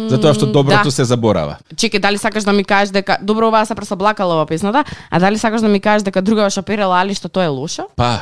[0.10, 0.96] Затоа што доброто да.
[0.96, 1.55] се заборава.
[1.76, 5.38] Чекај, дали сакаш да ми кажеш дека добро ова се пресаблакала ова песната, а дали
[5.38, 7.88] сакаш да ми кажеш дека другава што перела али што тоа е лошо?
[7.96, 8.20] Па,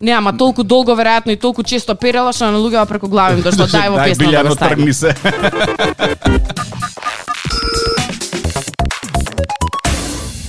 [0.00, 3.42] Не, ама толку долго веројатно и толку често перела што на луѓето преку глави им
[3.42, 4.74] дошло дај во песната да Билјано, го стави.
[4.74, 5.14] тргни се.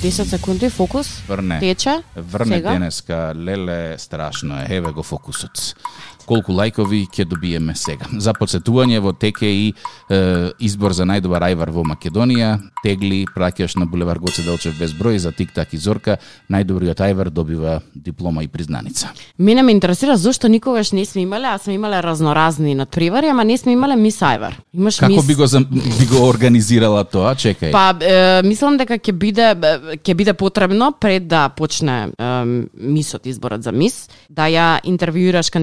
[0.01, 1.07] 10 секунди фокус.
[1.27, 1.59] Врне.
[1.59, 2.01] Тече.
[2.15, 2.71] Врне Сега.
[2.71, 4.65] денеска, леле, страшно е.
[4.69, 5.75] Еве го фокусот.
[6.25, 8.07] Колку лајкови ќе добиеме сега.
[8.17, 10.19] За подсетување во теке и е,
[10.65, 12.55] избор за најдобар ајвар во Македонија.
[12.83, 16.17] Тегли, праќаш на булевар Гоце Делчев без број за Тик-так и Зорка.
[16.49, 19.11] Најдобриот ајвар добива диплома и признаница.
[19.37, 23.57] Мене ме интересира зошто никогаш не сме имале, а сме имале разноразни надпревари, ама не
[23.57, 24.57] сме имале мис Ајвар.
[24.73, 25.27] Имаш Како мис...
[25.27, 25.45] би го
[25.99, 27.35] би го организирала тоа?
[27.35, 27.71] Чекај.
[27.71, 29.53] Па, е, мислам дека ќе биде
[30.01, 32.31] ќе биде потребно пред да почне е,
[32.73, 35.53] мисот изборот за мис, да ја интервјуираш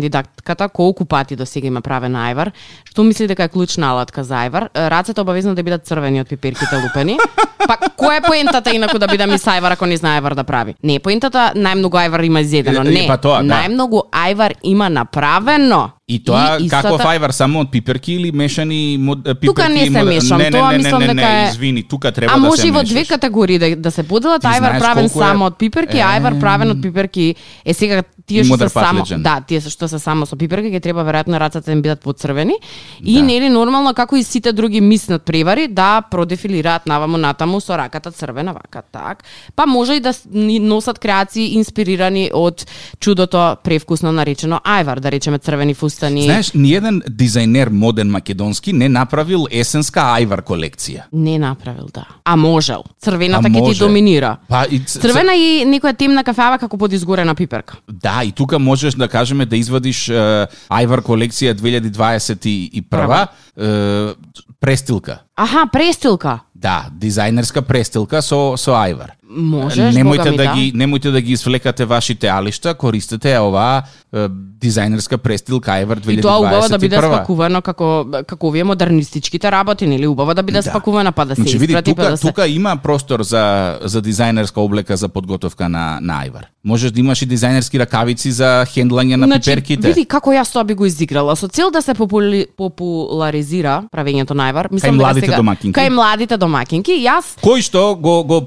[0.52, 2.52] кандидатката колку пати до сега има правен ајвар,
[2.84, 4.68] што мисли дека е клучна алатка за ајвар.
[4.74, 7.18] Рацете обавезно да бидат црвени од пиперките лупени.
[7.62, 10.74] Па која е поентата инаку да биде мис ајвар ако не знае ајвар да прави?
[10.82, 13.06] Не поентата најмногу ајвар има изедено, не.
[13.06, 13.62] па тоа, да.
[13.62, 15.92] Најмногу ајвар има направено.
[16.08, 19.46] И тоа И истата- ајвар само од пиперки или мешани мод, пиперки?
[19.46, 21.48] Тука не се мод- мешам, не, не, тоа не, мислам не, не, дека не, е-
[21.48, 24.42] извини, тука треба А да може се и во две категории да, да се поделат.
[24.42, 26.02] Ајвар правен колку е- само од пиперки, Е.
[26.02, 27.34] ајвар правен од пиперки.
[27.64, 29.22] Е сега тие што се само, патлиџен.
[29.22, 32.54] да, тие што се само со пиперки ќе треба веројатно рацете да им бидат поцрвени.
[33.00, 33.22] И Да.
[33.22, 38.52] нели нормално како и сите други миснат превари да продефилираат наваму натаму со раката црвена
[38.52, 39.22] вака так.
[39.56, 40.12] Па може и да
[40.58, 42.66] носат креации инспирирани од
[43.00, 46.24] чудото превкусно наречено ајвар, да речеме црвени фустани.
[46.24, 51.06] Знаеш, ниеден дизајнер моден македонски не направил есенска ајвар колекција.
[51.12, 52.06] Не направил, да.
[52.24, 52.84] А можел.
[53.02, 54.36] Црвената ќе ти доминира.
[54.48, 57.78] Па и Црвена и некоја темна кафеава како подизгорена пиперка.
[57.88, 63.26] Да, и тука можеш да кажеме да извадиш ајвар колекција 2021
[63.56, 64.14] е,
[64.60, 65.22] престилка.
[65.36, 66.40] Аха, престилка.
[66.54, 69.16] Да, дизајнерска престилка со со ајвар.
[69.32, 70.54] Можеш, немојте да да.
[70.54, 74.28] ги немојте да ги извлекате вашите алишта, користете оваа е,
[74.62, 76.18] дизајнерска престилка ајвар 2021.
[76.18, 80.60] И тоа убаво да биде спакувано како како овие модернистичките работи, нели убаво да биде
[80.60, 80.70] Да.
[80.70, 83.78] спакувана па да се Значи, види, испрати тука, па да се тука има простор за
[83.84, 86.44] за дизајнерска облека за подготовка на на ајвар.
[86.64, 89.82] Можеш да имаш и дизајнерски ракавици за хендлање на пиперките.
[89.82, 91.36] Значи, види како јас тоа би го изиграла.
[91.36, 95.80] Со цел да се попули, популаризира правењето на ајвар, мислам дека младите сега домакинки.
[95.80, 98.40] кај младите домакинки, јас Кој што го го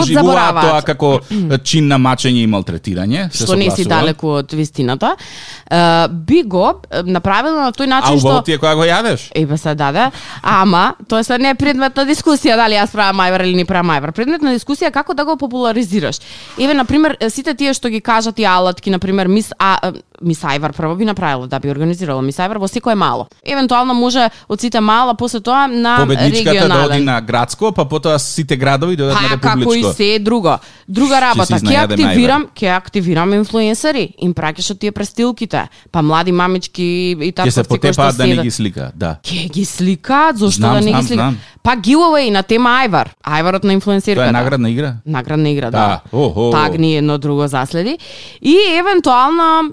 [0.00, 0.64] Подзабораваат.
[0.64, 1.10] тоа како
[1.68, 6.66] чин на мачење и малтретирање, се што не си далеку од вистината, е, би го
[6.90, 9.30] е, направила на тој А начин убаво што ти е кога го јадеш?
[9.34, 10.10] Ебе се даде,
[10.42, 13.94] ама тоа се не е предмет на дискусија дали јас правам ајвар или не правам
[13.96, 14.12] ајвар.
[14.12, 16.20] Предмет на дискусија е како да го популаризираш.
[16.58, 20.24] Еве на пример сите тие што ги кажат тие алатки на пример мис а е,
[20.24, 23.26] мис ајвар прво би направила да би организирала мис ајвар во секое мало.
[23.44, 26.96] Евентуално може од сите мала после тоа на Победничката да регионален.
[26.96, 29.92] оди на градско, па потоа сите градови дојдат на Па како и републичко.
[29.92, 30.58] се друго.
[30.88, 37.16] Друга работа, ќе активирам, ќе активирам инфлуенсери, им праќаш од тие престилките, па млади мамички
[37.20, 39.16] и така Ќе се потепаат да не ги слика, да.
[39.22, 41.34] Ќе ги сликаат, зошто Знам, да не ги сликаат?
[41.62, 43.08] Па giveaway на тема Ајвар.
[43.26, 44.22] Ајварот на инфлуенсерката.
[44.22, 44.94] Тоа е наградна игра.
[45.06, 45.78] Наградна игра, да.
[45.78, 46.50] Да, охо.
[46.50, 47.98] Тагни едно друго заследи.
[48.42, 49.72] И евентуално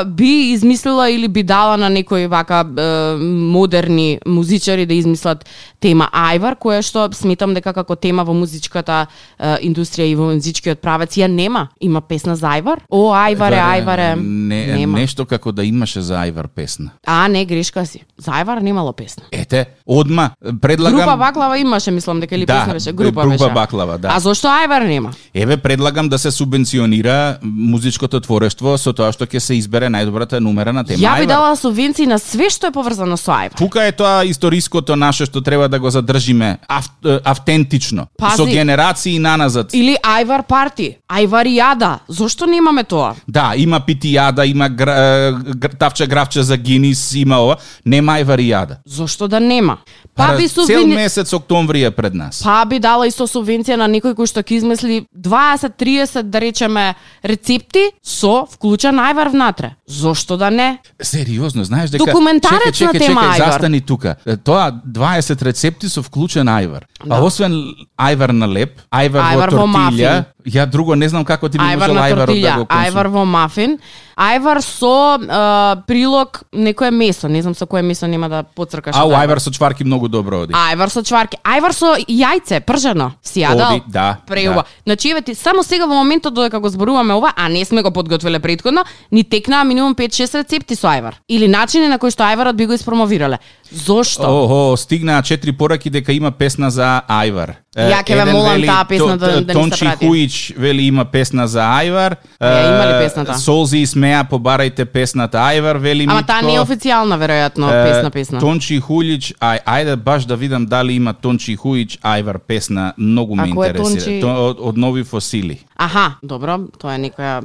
[0.00, 2.82] е, би измислила или би дала на некои вака е,
[3.24, 5.44] модерни музичари да измислат
[5.80, 10.80] тема Ајвар, која што сметам дека како тема во музичката е, индустрија и во музичкиот
[10.80, 11.68] правец ја нема.
[11.80, 12.84] Има песна за Ајвар?
[12.88, 14.08] О, Ајваре, Ајваре.
[14.20, 14.98] Не, нема.
[14.98, 16.94] нешто како да имаше за Ајвар песна.
[17.06, 18.04] А, не, грешка си.
[18.18, 19.24] За Ајвар немало песна.
[19.32, 23.54] Ете, одма предлагам Група Баклава имаше, мислам дека или Да, песна беше, група, група беше.
[23.54, 24.08] Баклава, да.
[24.14, 25.12] А зошто Ајвар нема?
[25.34, 30.72] Еве предлагам да се субвенционира музичкото творештво со тоа што ќе се избере најдобрата нумера
[30.72, 31.32] на тема Ја би Ајвар.
[31.32, 33.56] дала субвенции на све што е поврзано со Ајвар.
[33.56, 36.90] Тука е тоа историското наше што треба да го задржиме ав,
[37.24, 38.36] автентично, Пази.
[38.36, 39.72] со генерации наназад.
[39.74, 41.98] Или Ајвар парти, Ајваријада.
[42.08, 43.14] Зошто немаме тоа?
[43.28, 45.40] Да, има питијада, има гра,
[45.78, 48.76] тавче гравче за Гинис, има ова, нема ајваријада.
[48.86, 49.78] Зошто да нема?
[50.14, 50.94] Па би Цел субвени...
[50.94, 52.42] месец октомври е пред нас.
[52.44, 57.90] Па би дала исто субвенција на некој кој што ќе измисли 20-30 да речеме рецепти
[58.02, 59.53] со вклучен ајвар внатре.
[59.86, 60.78] Зошто да не?
[61.00, 63.46] Сериозно, знаеш дека Документарец чекај, на чекај, тема чекај, ајвар.
[63.46, 64.16] застани тука.
[64.44, 66.82] Тоа 20 рецепти со вклучен ајвар.
[67.04, 67.16] Да.
[67.16, 70.24] А освен ајвар на леп, ајвар, Ајвар во во тортилја, мафин.
[70.46, 72.92] ја друго не знам како ти би Ајвар можел на ајварот да тортилја, го консумираш.
[72.94, 73.78] ајвар во мафин,
[74.16, 78.96] ајвар со а, прилог некое месо, не знам со кое месо нема да поцркаш.
[78.96, 80.52] Ау, ајвар со чварки многу добро оди.
[80.52, 83.12] Ајвар со чварки, ајвар со јајце, пржено.
[83.22, 83.76] Си јадал?
[83.76, 84.62] Оди, да, Преуба.
[84.62, 84.64] да.
[84.86, 87.90] Значи, еве ти, само сега во моментот додека го зборуваме ова, а не сме го
[87.90, 91.14] подготвиле претходно, ни текнаа минимум 5-6 рецепти со ајвар.
[91.28, 93.38] Или начини на кои што ајварот би го испромовирале.
[93.72, 94.22] Зошто?
[94.44, 97.54] Охо, стигнаа четири пораки дека има песна за Ајвар.
[97.74, 100.06] Ја ќе ве молам таа песна да- да ни се Тончи прати.
[100.06, 102.16] Хуич вели има песна за Ајвар.
[102.40, 103.38] Ја, има ли песната?
[103.38, 106.26] Солзи и смеа побарајте песната Ајвар, вели Ама Митко.
[106.26, 108.40] таа не е официјална, веројатно, Е, песна песна.
[108.40, 113.48] Тончи Хујич, ај, ајде баш да видам дали има Тончи Хујич Ајвар песна, многу ме
[113.48, 113.84] интересира.
[113.84, 114.20] Тончи?
[114.20, 115.58] То, од, од нови фосили.
[115.76, 117.40] Аха, добро, тоа е некоја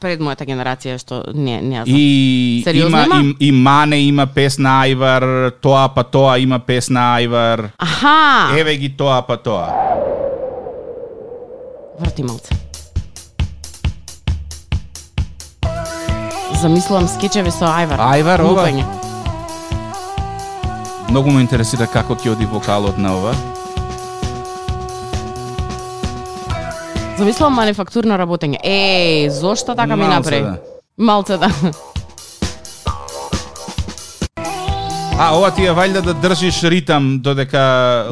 [0.00, 1.96] пред мојата генерација што не не ја знам.
[1.96, 3.34] И Сериозно има, има?
[3.40, 7.70] и, и Мане има песна Ајвар, тоа па тоа има песна Ајвар.
[7.78, 9.72] Аха, Еве ги тоа па тоа.
[12.00, 12.54] врти малце.
[16.60, 18.00] Замислувам скечеви со Ајвар.
[18.02, 18.64] Ајвар, ова?
[18.66, 18.84] Лупање.
[21.08, 23.34] Многу ме интересира како ќе оди вокалот на ова.
[27.18, 28.58] Замислувам манифактурно работење.
[28.62, 30.42] Е, зошто така ми Малце, направи?
[30.42, 30.56] да.
[30.98, 31.50] Малце да.
[35.20, 37.58] А, ова ти е вајда да држиш ритам додека,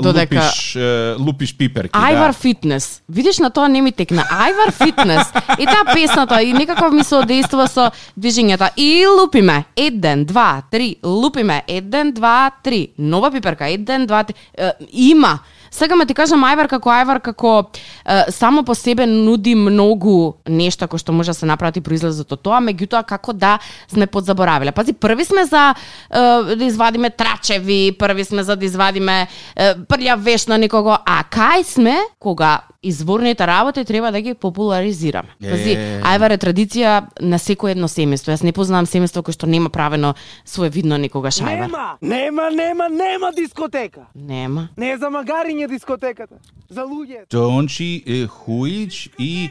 [0.02, 1.94] Додека- лупиш, е, лупиш пиперки.
[1.94, 2.32] Ајвар да.
[2.32, 3.02] фитнес.
[3.08, 4.24] Видиш на тоа не ми текна.
[4.26, 5.26] Ајвар фитнес.
[5.58, 8.70] И таа песната и некако ми се одействува со движењата.
[8.76, 9.64] И лупиме.
[9.76, 10.96] Еден, два, три.
[11.04, 11.62] Лупиме.
[11.68, 12.88] Еден, два, три.
[12.98, 13.68] Нова пиперка.
[13.70, 14.34] Еден, два, три.
[14.58, 15.38] Е, има.
[15.76, 20.88] Сега ме ти кажам Ајвар како Ајвар како е, само по себе нуди многу нешта
[20.88, 23.58] кои што може да се направат и произлезот од тоа, меѓутоа како да
[23.92, 24.72] сме подзаборавиле.
[24.72, 30.24] Пази, први сме за е, да извадиме трачеви, први сме за да извадиме е, прљав
[30.24, 35.28] веш на некого, а кај сме кога изворните работи треба да ги популаризираме.
[35.42, 38.32] Пази, ајвар е традиција на секој едно семејство.
[38.32, 41.66] Јас не познавам семејство кој што нема правено своевидно никогаш ајвар.
[41.66, 44.06] Нема, нема, нема, нема дискотека.
[44.14, 44.68] Нема.
[44.76, 46.34] Не е за магариње дискотеката.
[46.70, 47.28] За луѓе.
[47.28, 49.50] Тончи е, Хујич и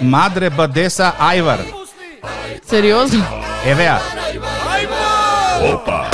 [0.00, 1.60] Мадре Бадеса Ајвар.
[2.66, 3.24] Сериозно?
[3.66, 3.98] Еве ја.
[5.74, 6.06] Опа.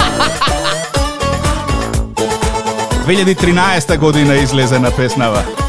[3.07, 5.66] 2013 година излезе на песнава.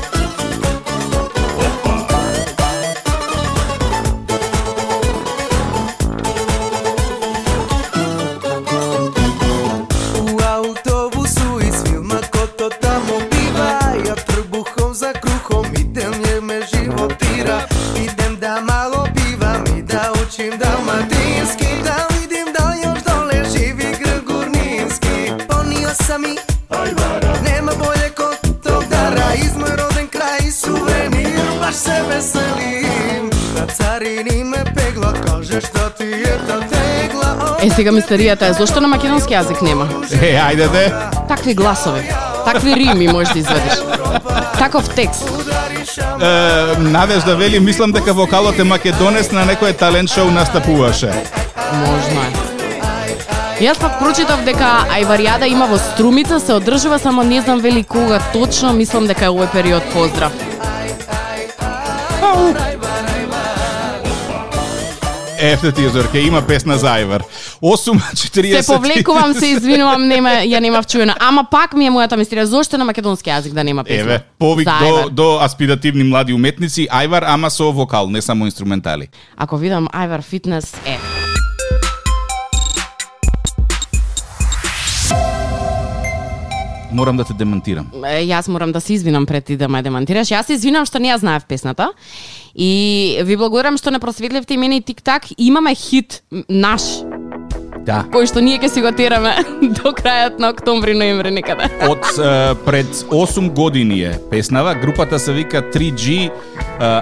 [37.67, 39.87] Е, сега мистеријата е зошто на македонски јазик нема?
[40.21, 40.83] Е, ајде де.
[41.27, 42.03] Такви гласови,
[42.45, 43.73] такви рими можеш да извадиш.
[44.59, 45.27] Таков текст.
[46.21, 51.11] Е, Надежда вели, мислам дека вокалот е македонец на некој талент шоу настапуваше.
[51.73, 52.31] Можно е.
[53.67, 58.21] Јас пак прочитав дека Ајваријада има во Струмица, се одржува, само не знам вели кога
[58.33, 60.31] точно, мислам дека е овој период поздрав.
[65.39, 67.21] Ефте ти Зорке, има песна за Ајвар.
[67.61, 68.61] 8.40.
[68.61, 71.15] Се повлекувам, се извинувам, нема, ја немав чуена.
[71.19, 74.01] Ама пак ми е мојата мистерија, зошто на македонски јазик да нема песна?
[74.01, 79.09] Еве, повик до, до аспиративни млади уметници, Ајвар, ама со вокал, не само инструментали.
[79.37, 80.97] Ако видам Ајвар Фитнес, е.
[86.91, 87.89] Морам да те демантирам.
[88.05, 90.31] Е, јас морам да се извинам пред ти да ме демантираш.
[90.31, 91.91] Јас се извинам што не ја знаев песната.
[92.55, 95.27] И ви благодарам што не просветливте и мене и тик-так.
[95.37, 96.81] Имаме хит наш,
[97.87, 98.01] Да.
[98.11, 99.31] кој што ние ќе си го тераме
[99.79, 101.69] до крајот на октомври, ноември некаде.
[101.87, 102.31] Од е,
[102.65, 106.31] пред 8 години е песнава, групата се вика 3G, е,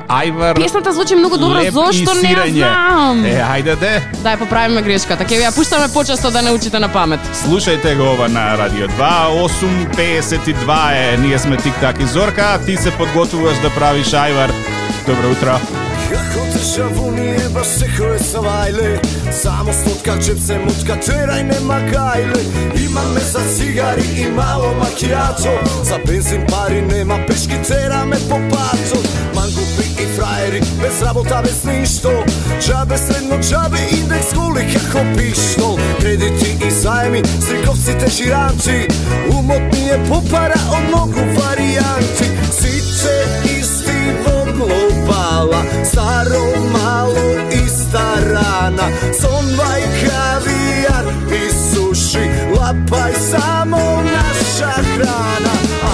[0.05, 3.25] Ајвар, Песната звучи многу добро, Леп зошто не ја знам?
[3.25, 5.25] Е, ајде де, Дај поправиме грешката.
[5.25, 7.19] Ќе ви ја пуштаме почесто да не учите на памет.
[7.33, 9.41] слушајте го ова на Радио 2,
[9.97, 14.53] 8.52 е, ние сме Тик Так и Зорка, ти се подготвуваш да правиш Ајвар.
[15.07, 15.57] Добро утро.
[16.09, 18.97] Kako te државу ние баш секој свајле
[19.31, 22.41] Само слутка джеп се мутка, терај нема гајле
[22.85, 29.85] Имаме за цигари и мало макијачо За бензин пари нема, пешки тераме по патот Мангупи
[30.01, 32.23] и фраери, без работа, без ништо.
[32.59, 38.87] Джабе средно, джабе индекс гули како пиштол Кредити и заеми, стриковците жиранти.
[39.29, 42.31] Умот ми е попара од многу варијанти.
[42.51, 43.15] Сите
[43.59, 48.87] исти во globala Staro, malo i starana.
[49.21, 52.29] Sonvaj, kavijar i suši
[52.59, 55.84] Lapaj samo naša hrana.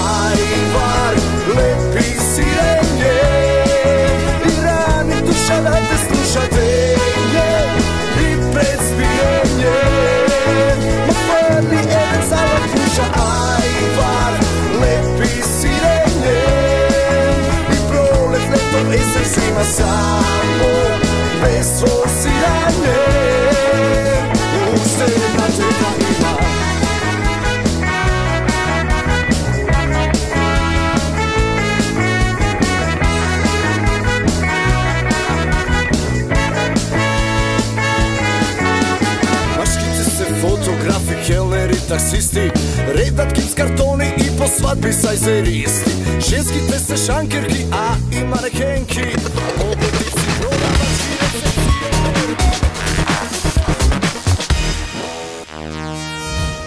[41.92, 42.50] taksisti.
[42.96, 45.90] Redat kim s kartoni i po svadbi sajzeristi
[46.30, 49.06] Ženski te se šankerki, a i manekenki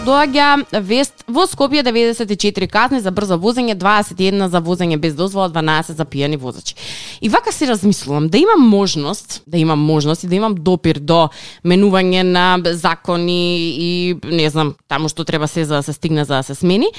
[0.05, 5.97] доаѓа вест во Скопје 94 казни за брзо возење, 21 за возење без дозвола, 12
[5.97, 6.75] за пијани возачи.
[7.21, 11.29] И вака си размислувам да имам можност, да имам можност и да имам допир до
[11.65, 16.35] менување на закони и не знам, таму што треба се за да се стигне за
[16.35, 16.91] да се смени,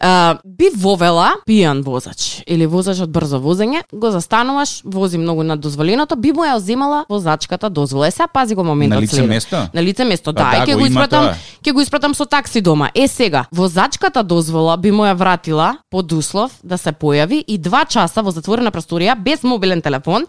[0.00, 5.60] а, би вовела пијан возач или возач од брзо возење, го застануваш, вози многу над
[5.60, 8.08] дозволеното, би му ја земала возачката дозвола.
[8.08, 9.28] Е, сега пази го моментот На лице следен.
[9.28, 9.56] место?
[9.74, 11.30] На лице место, Па да, да, и ќе го го испратам,
[11.62, 12.90] ќе го испратам со такси дома.
[12.94, 17.84] Е сега, возачката дозвола би му ја вратила под услов да се појави и два
[17.84, 20.26] часа во затворена просторија без мобилен телефон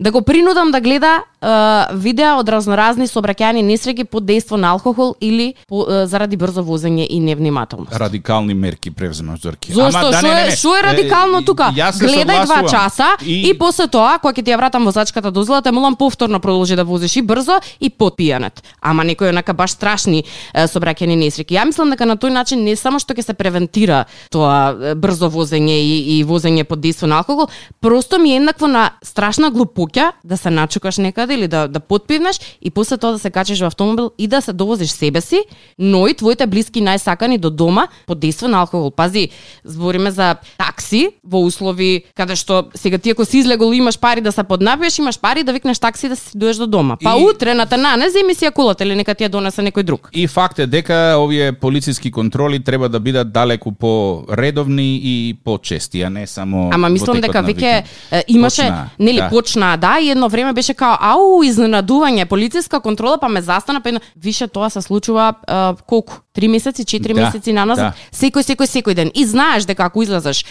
[0.00, 1.48] да го принудам да гледа е,
[1.96, 7.06] видеа од разноразни сообраќајни несреќи под дејство на алкохол или по, е, заради брзо возење
[7.10, 7.92] и невнимателност.
[7.92, 9.72] Радикални мерки превземаш Зорки.
[9.72, 9.98] Зошто?
[9.98, 10.56] Ама, да, не, не, е, не.
[10.56, 11.70] што е радикално тука?
[11.74, 13.50] Гледај два часа и...
[13.50, 16.84] и после тоа, кога ќе ти ја вратам возачката дозвола, те молам повторно продолжи да
[16.84, 18.62] возиш и брзо и под пијанет.
[18.80, 21.57] Ама некои онака баш страшни е, сообраќајни несреќи.
[21.58, 25.74] Ја мислам дека на тој начин не само што ќе се превентира тоа брзо возење
[25.74, 27.48] и, и возење под дејство на алкохол,
[27.82, 32.40] просто ми е еднакво на страшна глупоќа да се начукаш некаде или да да подпивнеш
[32.62, 35.42] и после тоа да се качиш во автомобил и да се довозиш себе си,
[35.78, 38.90] но и твоите блиски најсакани до дома под дејство на алкохол.
[38.90, 39.28] Пази,
[39.64, 44.32] збориме за такси во услови каде што сега ти ако си излегол имаш пари да
[44.32, 46.96] се поднапиеш, имаш пари да викнеш такси да си доеш до дома.
[47.02, 49.82] Па И- утре на не земи си ја кулата или нека ти ја донесе некој
[49.82, 50.10] друг.
[50.12, 56.02] И факт е дека овие полициски контроли треба да бидат далеку по редовни и почести,
[56.02, 57.84] а не само Ама мислам дека веќе
[58.28, 59.28] имаше Почнаа, нели да.
[59.28, 63.88] почнаа да и едно време беше као ау изненадување полициска контрола па ме застана па
[63.88, 68.14] едно више тоа се случува е, колку три месеци, четири Да, месеци наназад, да.
[68.14, 69.10] секој секој секој ден.
[69.14, 70.46] И знаеш дека ако излезеш е,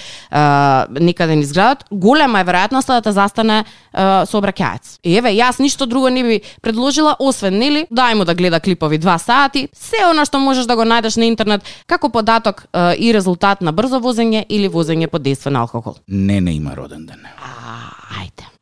[0.99, 3.63] некаде низ градот, голема е веројатноста да те застане
[3.95, 4.99] сообраќаец.
[5.03, 8.97] И еве, јас ништо друго не би предложила освен нели дај му да гледа клипови
[8.97, 13.13] два сати, се она што можеш да го најдеш на интернет како податок е, и
[13.13, 15.97] резултат на брзо возење или возење под дејство на алкохол.
[16.07, 17.23] Не, не има роден ден.
[17.39, 18.56] А, ајде.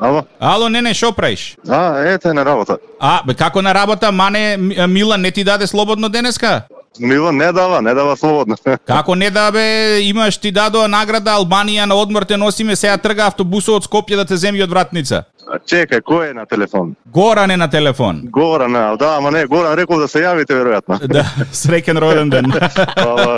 [0.00, 0.24] Ало?
[0.40, 1.56] Ало, не, не, шо правиш?
[1.68, 2.78] А, ете на работа.
[3.00, 6.62] А, бе, како на работа, мане, М- Милан не ти даде слободно денеска?
[7.00, 8.56] Милан не дава, не дава слободно.
[8.86, 13.26] Како не да бе, имаш ти дадоа награда Албанија на одмор те носиме, сега трга
[13.26, 15.24] автобусот од Скопје да те земи од вратница.
[15.66, 16.96] Чекај, кој е на телефон?
[17.06, 18.20] Горан е на телефон.
[18.24, 20.98] Горан, а, да, ама не, Горан рекол да се јавите веројатно.
[21.14, 22.46] Да, среќен роден ден.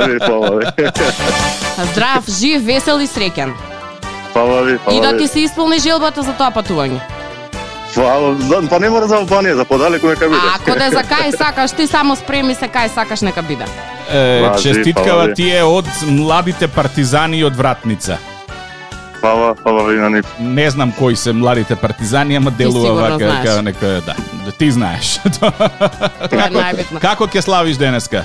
[0.06, 0.90] Ви, ви.
[1.92, 3.71] Здрав, жив, весел и среќен.
[4.32, 5.18] Фала ви, И фала да ви.
[5.18, 7.00] ти се исполни желбата за тоа патување.
[7.90, 10.40] Фала, за- па не мора за Албанија, за подалеку нека биде.
[10.42, 13.64] А ако да за кај сакаш, ти само спреми се кај сакаш нека биде.
[14.10, 18.18] Е, честиткава ти е од младите партизани од вратница.
[19.20, 20.26] Фала, фала ви на нив.
[20.40, 24.14] Не знам кои се младите партизани, ама делува вака, како нека, да,
[24.44, 25.20] да, ти знаеш.
[25.40, 26.98] Тоа е најбитно.
[26.98, 28.24] Како ќе славиш денеска?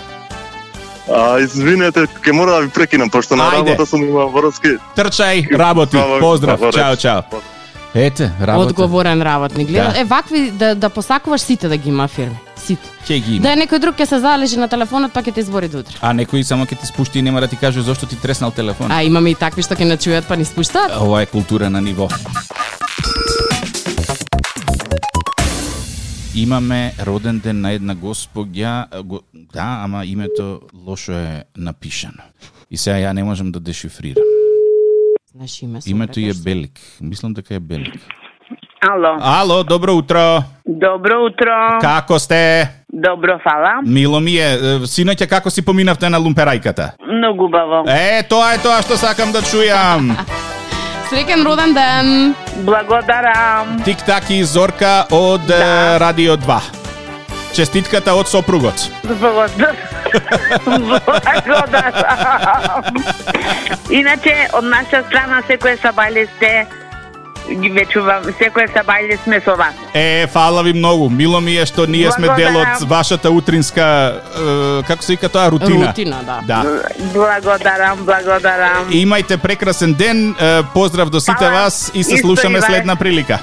[1.09, 3.55] А, извинете, ќе мора да ви прекинам, пошто на Ајде.
[3.57, 4.75] работа сум има врски.
[4.95, 5.97] Трчај, работи.
[6.19, 6.59] Поздрав.
[6.71, 7.21] Чао, чао.
[7.95, 8.69] Ете, работа.
[8.69, 9.67] Одговорен работник.
[9.67, 9.99] Гледа, Да.
[9.99, 12.37] е вакви да да посакуваш сите да ги има фирми.
[12.57, 12.89] Сите.
[13.07, 13.41] Ќе ги има.
[13.41, 15.95] Да е некој друг ќе се залежи на телефонот па ќе те избори до утре.
[16.01, 18.91] А некој само ќе ти спушти и нема да ти каже зошто ти треснал телефон.
[18.91, 20.91] А имаме и такви што ќе не чујат па ни спуштаат.
[20.99, 22.09] Ова е култура на ниво.
[26.37, 32.23] Имаме роден ден на една господја, го, да, ама името лошо е напишано.
[32.71, 34.23] И сега ја не можам да дешифрирам.
[35.31, 36.31] Знаеш име Името е?
[36.43, 36.79] Белик.
[37.01, 37.93] Мислам дека е Белик.
[38.81, 40.43] Ало, Ало, добро утро.
[40.67, 41.79] добро утро.
[41.81, 42.69] Како сте?
[42.93, 43.81] Добро, фала.
[43.85, 44.53] Мило ми е.
[44.53, 46.91] Е, Синоќа како си поминавте на лумперајката?
[47.17, 47.83] Многу убаво.
[47.89, 50.13] Е, тоа е тоа што сакам да чујам.
[51.09, 52.46] Среќен роден ден.
[52.57, 53.81] Благодарам.
[53.85, 55.97] Тик-так и Зорка од Да.
[55.99, 56.59] Радио 2.
[57.53, 58.89] Честитката од сопругот.
[59.03, 59.75] Благодарам.
[63.89, 66.65] Иначе, од наша страна, секој сабајле сте,
[67.47, 69.75] ги вечувам, секој сабајле сме со вас.
[69.93, 71.09] Е, фала ви многу.
[71.09, 75.49] Мило ми е што ние сме дел од вашата утринска, е, како се вика тоа,
[75.51, 75.87] рутина.
[75.87, 76.41] Рутина, да.
[76.45, 76.61] Да.
[77.13, 78.91] Благодарам, благодарам.
[78.91, 81.51] Имајте прекрасен ден, е, поздрав до сите Фала.
[81.51, 83.39] вас и се Исто слушаме следна прилика.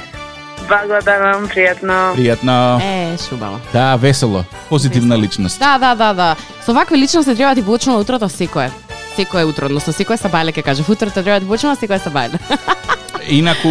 [0.69, 2.15] Благодарам, пријатно.
[2.17, 2.81] Пријатно.
[2.81, 3.61] Е, шубаво.
[3.73, 4.45] Да, весело.
[4.69, 5.59] Позитивна личност.
[5.59, 6.37] Да, да, да, да.
[6.65, 8.71] Со вакви личности треба да ти почнува утрото секое.
[9.17, 10.83] Секое утро, односно секое сабајле ке кажа.
[10.83, 12.39] Утрото треба да ти почнува секое сабајле.
[13.29, 13.71] Инаку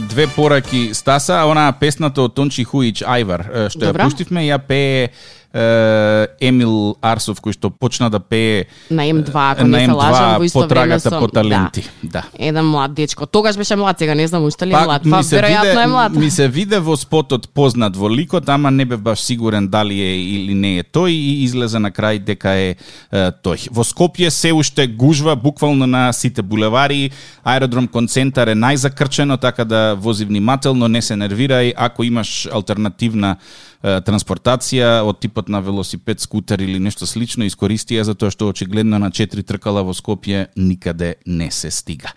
[0.00, 4.04] две пораки Стаса, она песната од Тончи Хуич Ајвар, е, што ја Добра.
[4.04, 5.08] пуштивме, ја пее
[5.56, 10.44] Емил Арсов кој што почна да пее На М2, ако на не се лажам, во
[10.44, 11.10] М2 исто време со...
[11.10, 11.84] по таленти.
[12.02, 12.24] Да.
[12.38, 13.26] Еден млад дечко.
[13.26, 15.02] Тогаш беше млад, сега не знам уште ли е млад.
[15.02, 16.12] Па веројатно е млад.
[16.12, 20.12] Ми се виде во спотот познат во ликот, ама не бев баш сигурен дали е
[20.20, 22.76] или не е тој и излезе на крај дека е,
[23.12, 23.70] е тој.
[23.72, 27.10] Во Скопје се уште гужва буквално на сите булевари,
[27.44, 33.36] аеродром концентар е најзакрчено, така да вози внимателно, не се нервирај, ако имаш алтернативна
[33.82, 39.10] е, транспортација од типот на велосипед, скутер или нешто слично, искористија затоа што очигледно на
[39.10, 42.12] четири тркала во Скопје никаде не се стига.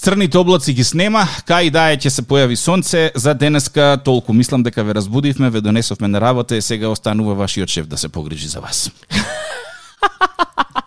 [0.00, 4.62] Црните облаци ги снема, кај да е ќе се појави сонце, за денеска толку мислам
[4.64, 8.48] дека ве разбудивме, ве донесовме на работа и сега останува вашиот шеф да се погрижи
[8.48, 8.90] за вас.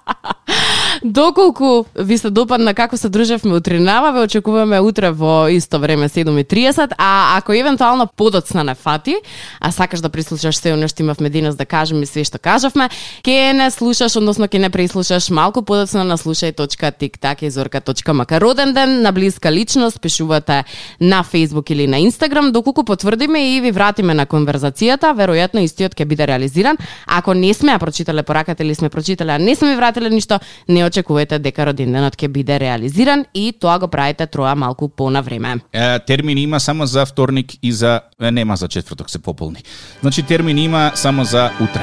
[1.04, 6.94] Доколку ви се допадна како се дружевме утринава, ве очекуваме утре во исто време 7:30,
[6.98, 9.16] а ако евентуално подоцна не фати,
[9.60, 12.90] а сакаш да прислушаш се оно што имавме денес да кажеме и све што кажавме,
[13.24, 18.42] ке не слушаш, односно ке не преслушаш малку подоцна на slušaj.tiktakizorka.mk.
[18.42, 20.64] Роден ден на блиска личност, пишувате
[21.02, 26.06] на Facebook или на Instagram, доколку потврдиме и ви вратиме на конверзацијата, веројатно истиот ќе
[26.06, 26.78] биде реализиран.
[27.08, 30.40] Ако не сме ја прочитале пораката или сме прочитале, а не сме ви вратиле ништо,
[30.70, 35.22] не очекувате дека роденденот ќе биде реализиран и тоа го правите троа малку по на
[35.22, 35.58] време.
[35.74, 38.02] Е, термини има само за вторник и за...
[38.22, 39.64] е, Нема за четврток, се пополни.
[40.02, 41.82] Значи термини има само за утре.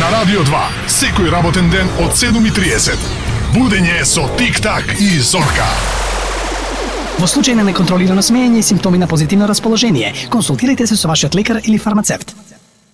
[0.00, 2.96] На Радио 2, секој работен ден од 7.30.
[3.52, 5.66] Будење со Тик-так и Зорка.
[7.20, 11.60] Во случај на неконтролирано смеење и симптоми на позитивно расположение, консултирайте се со вашиот лекар
[11.64, 12.34] или фармацевт.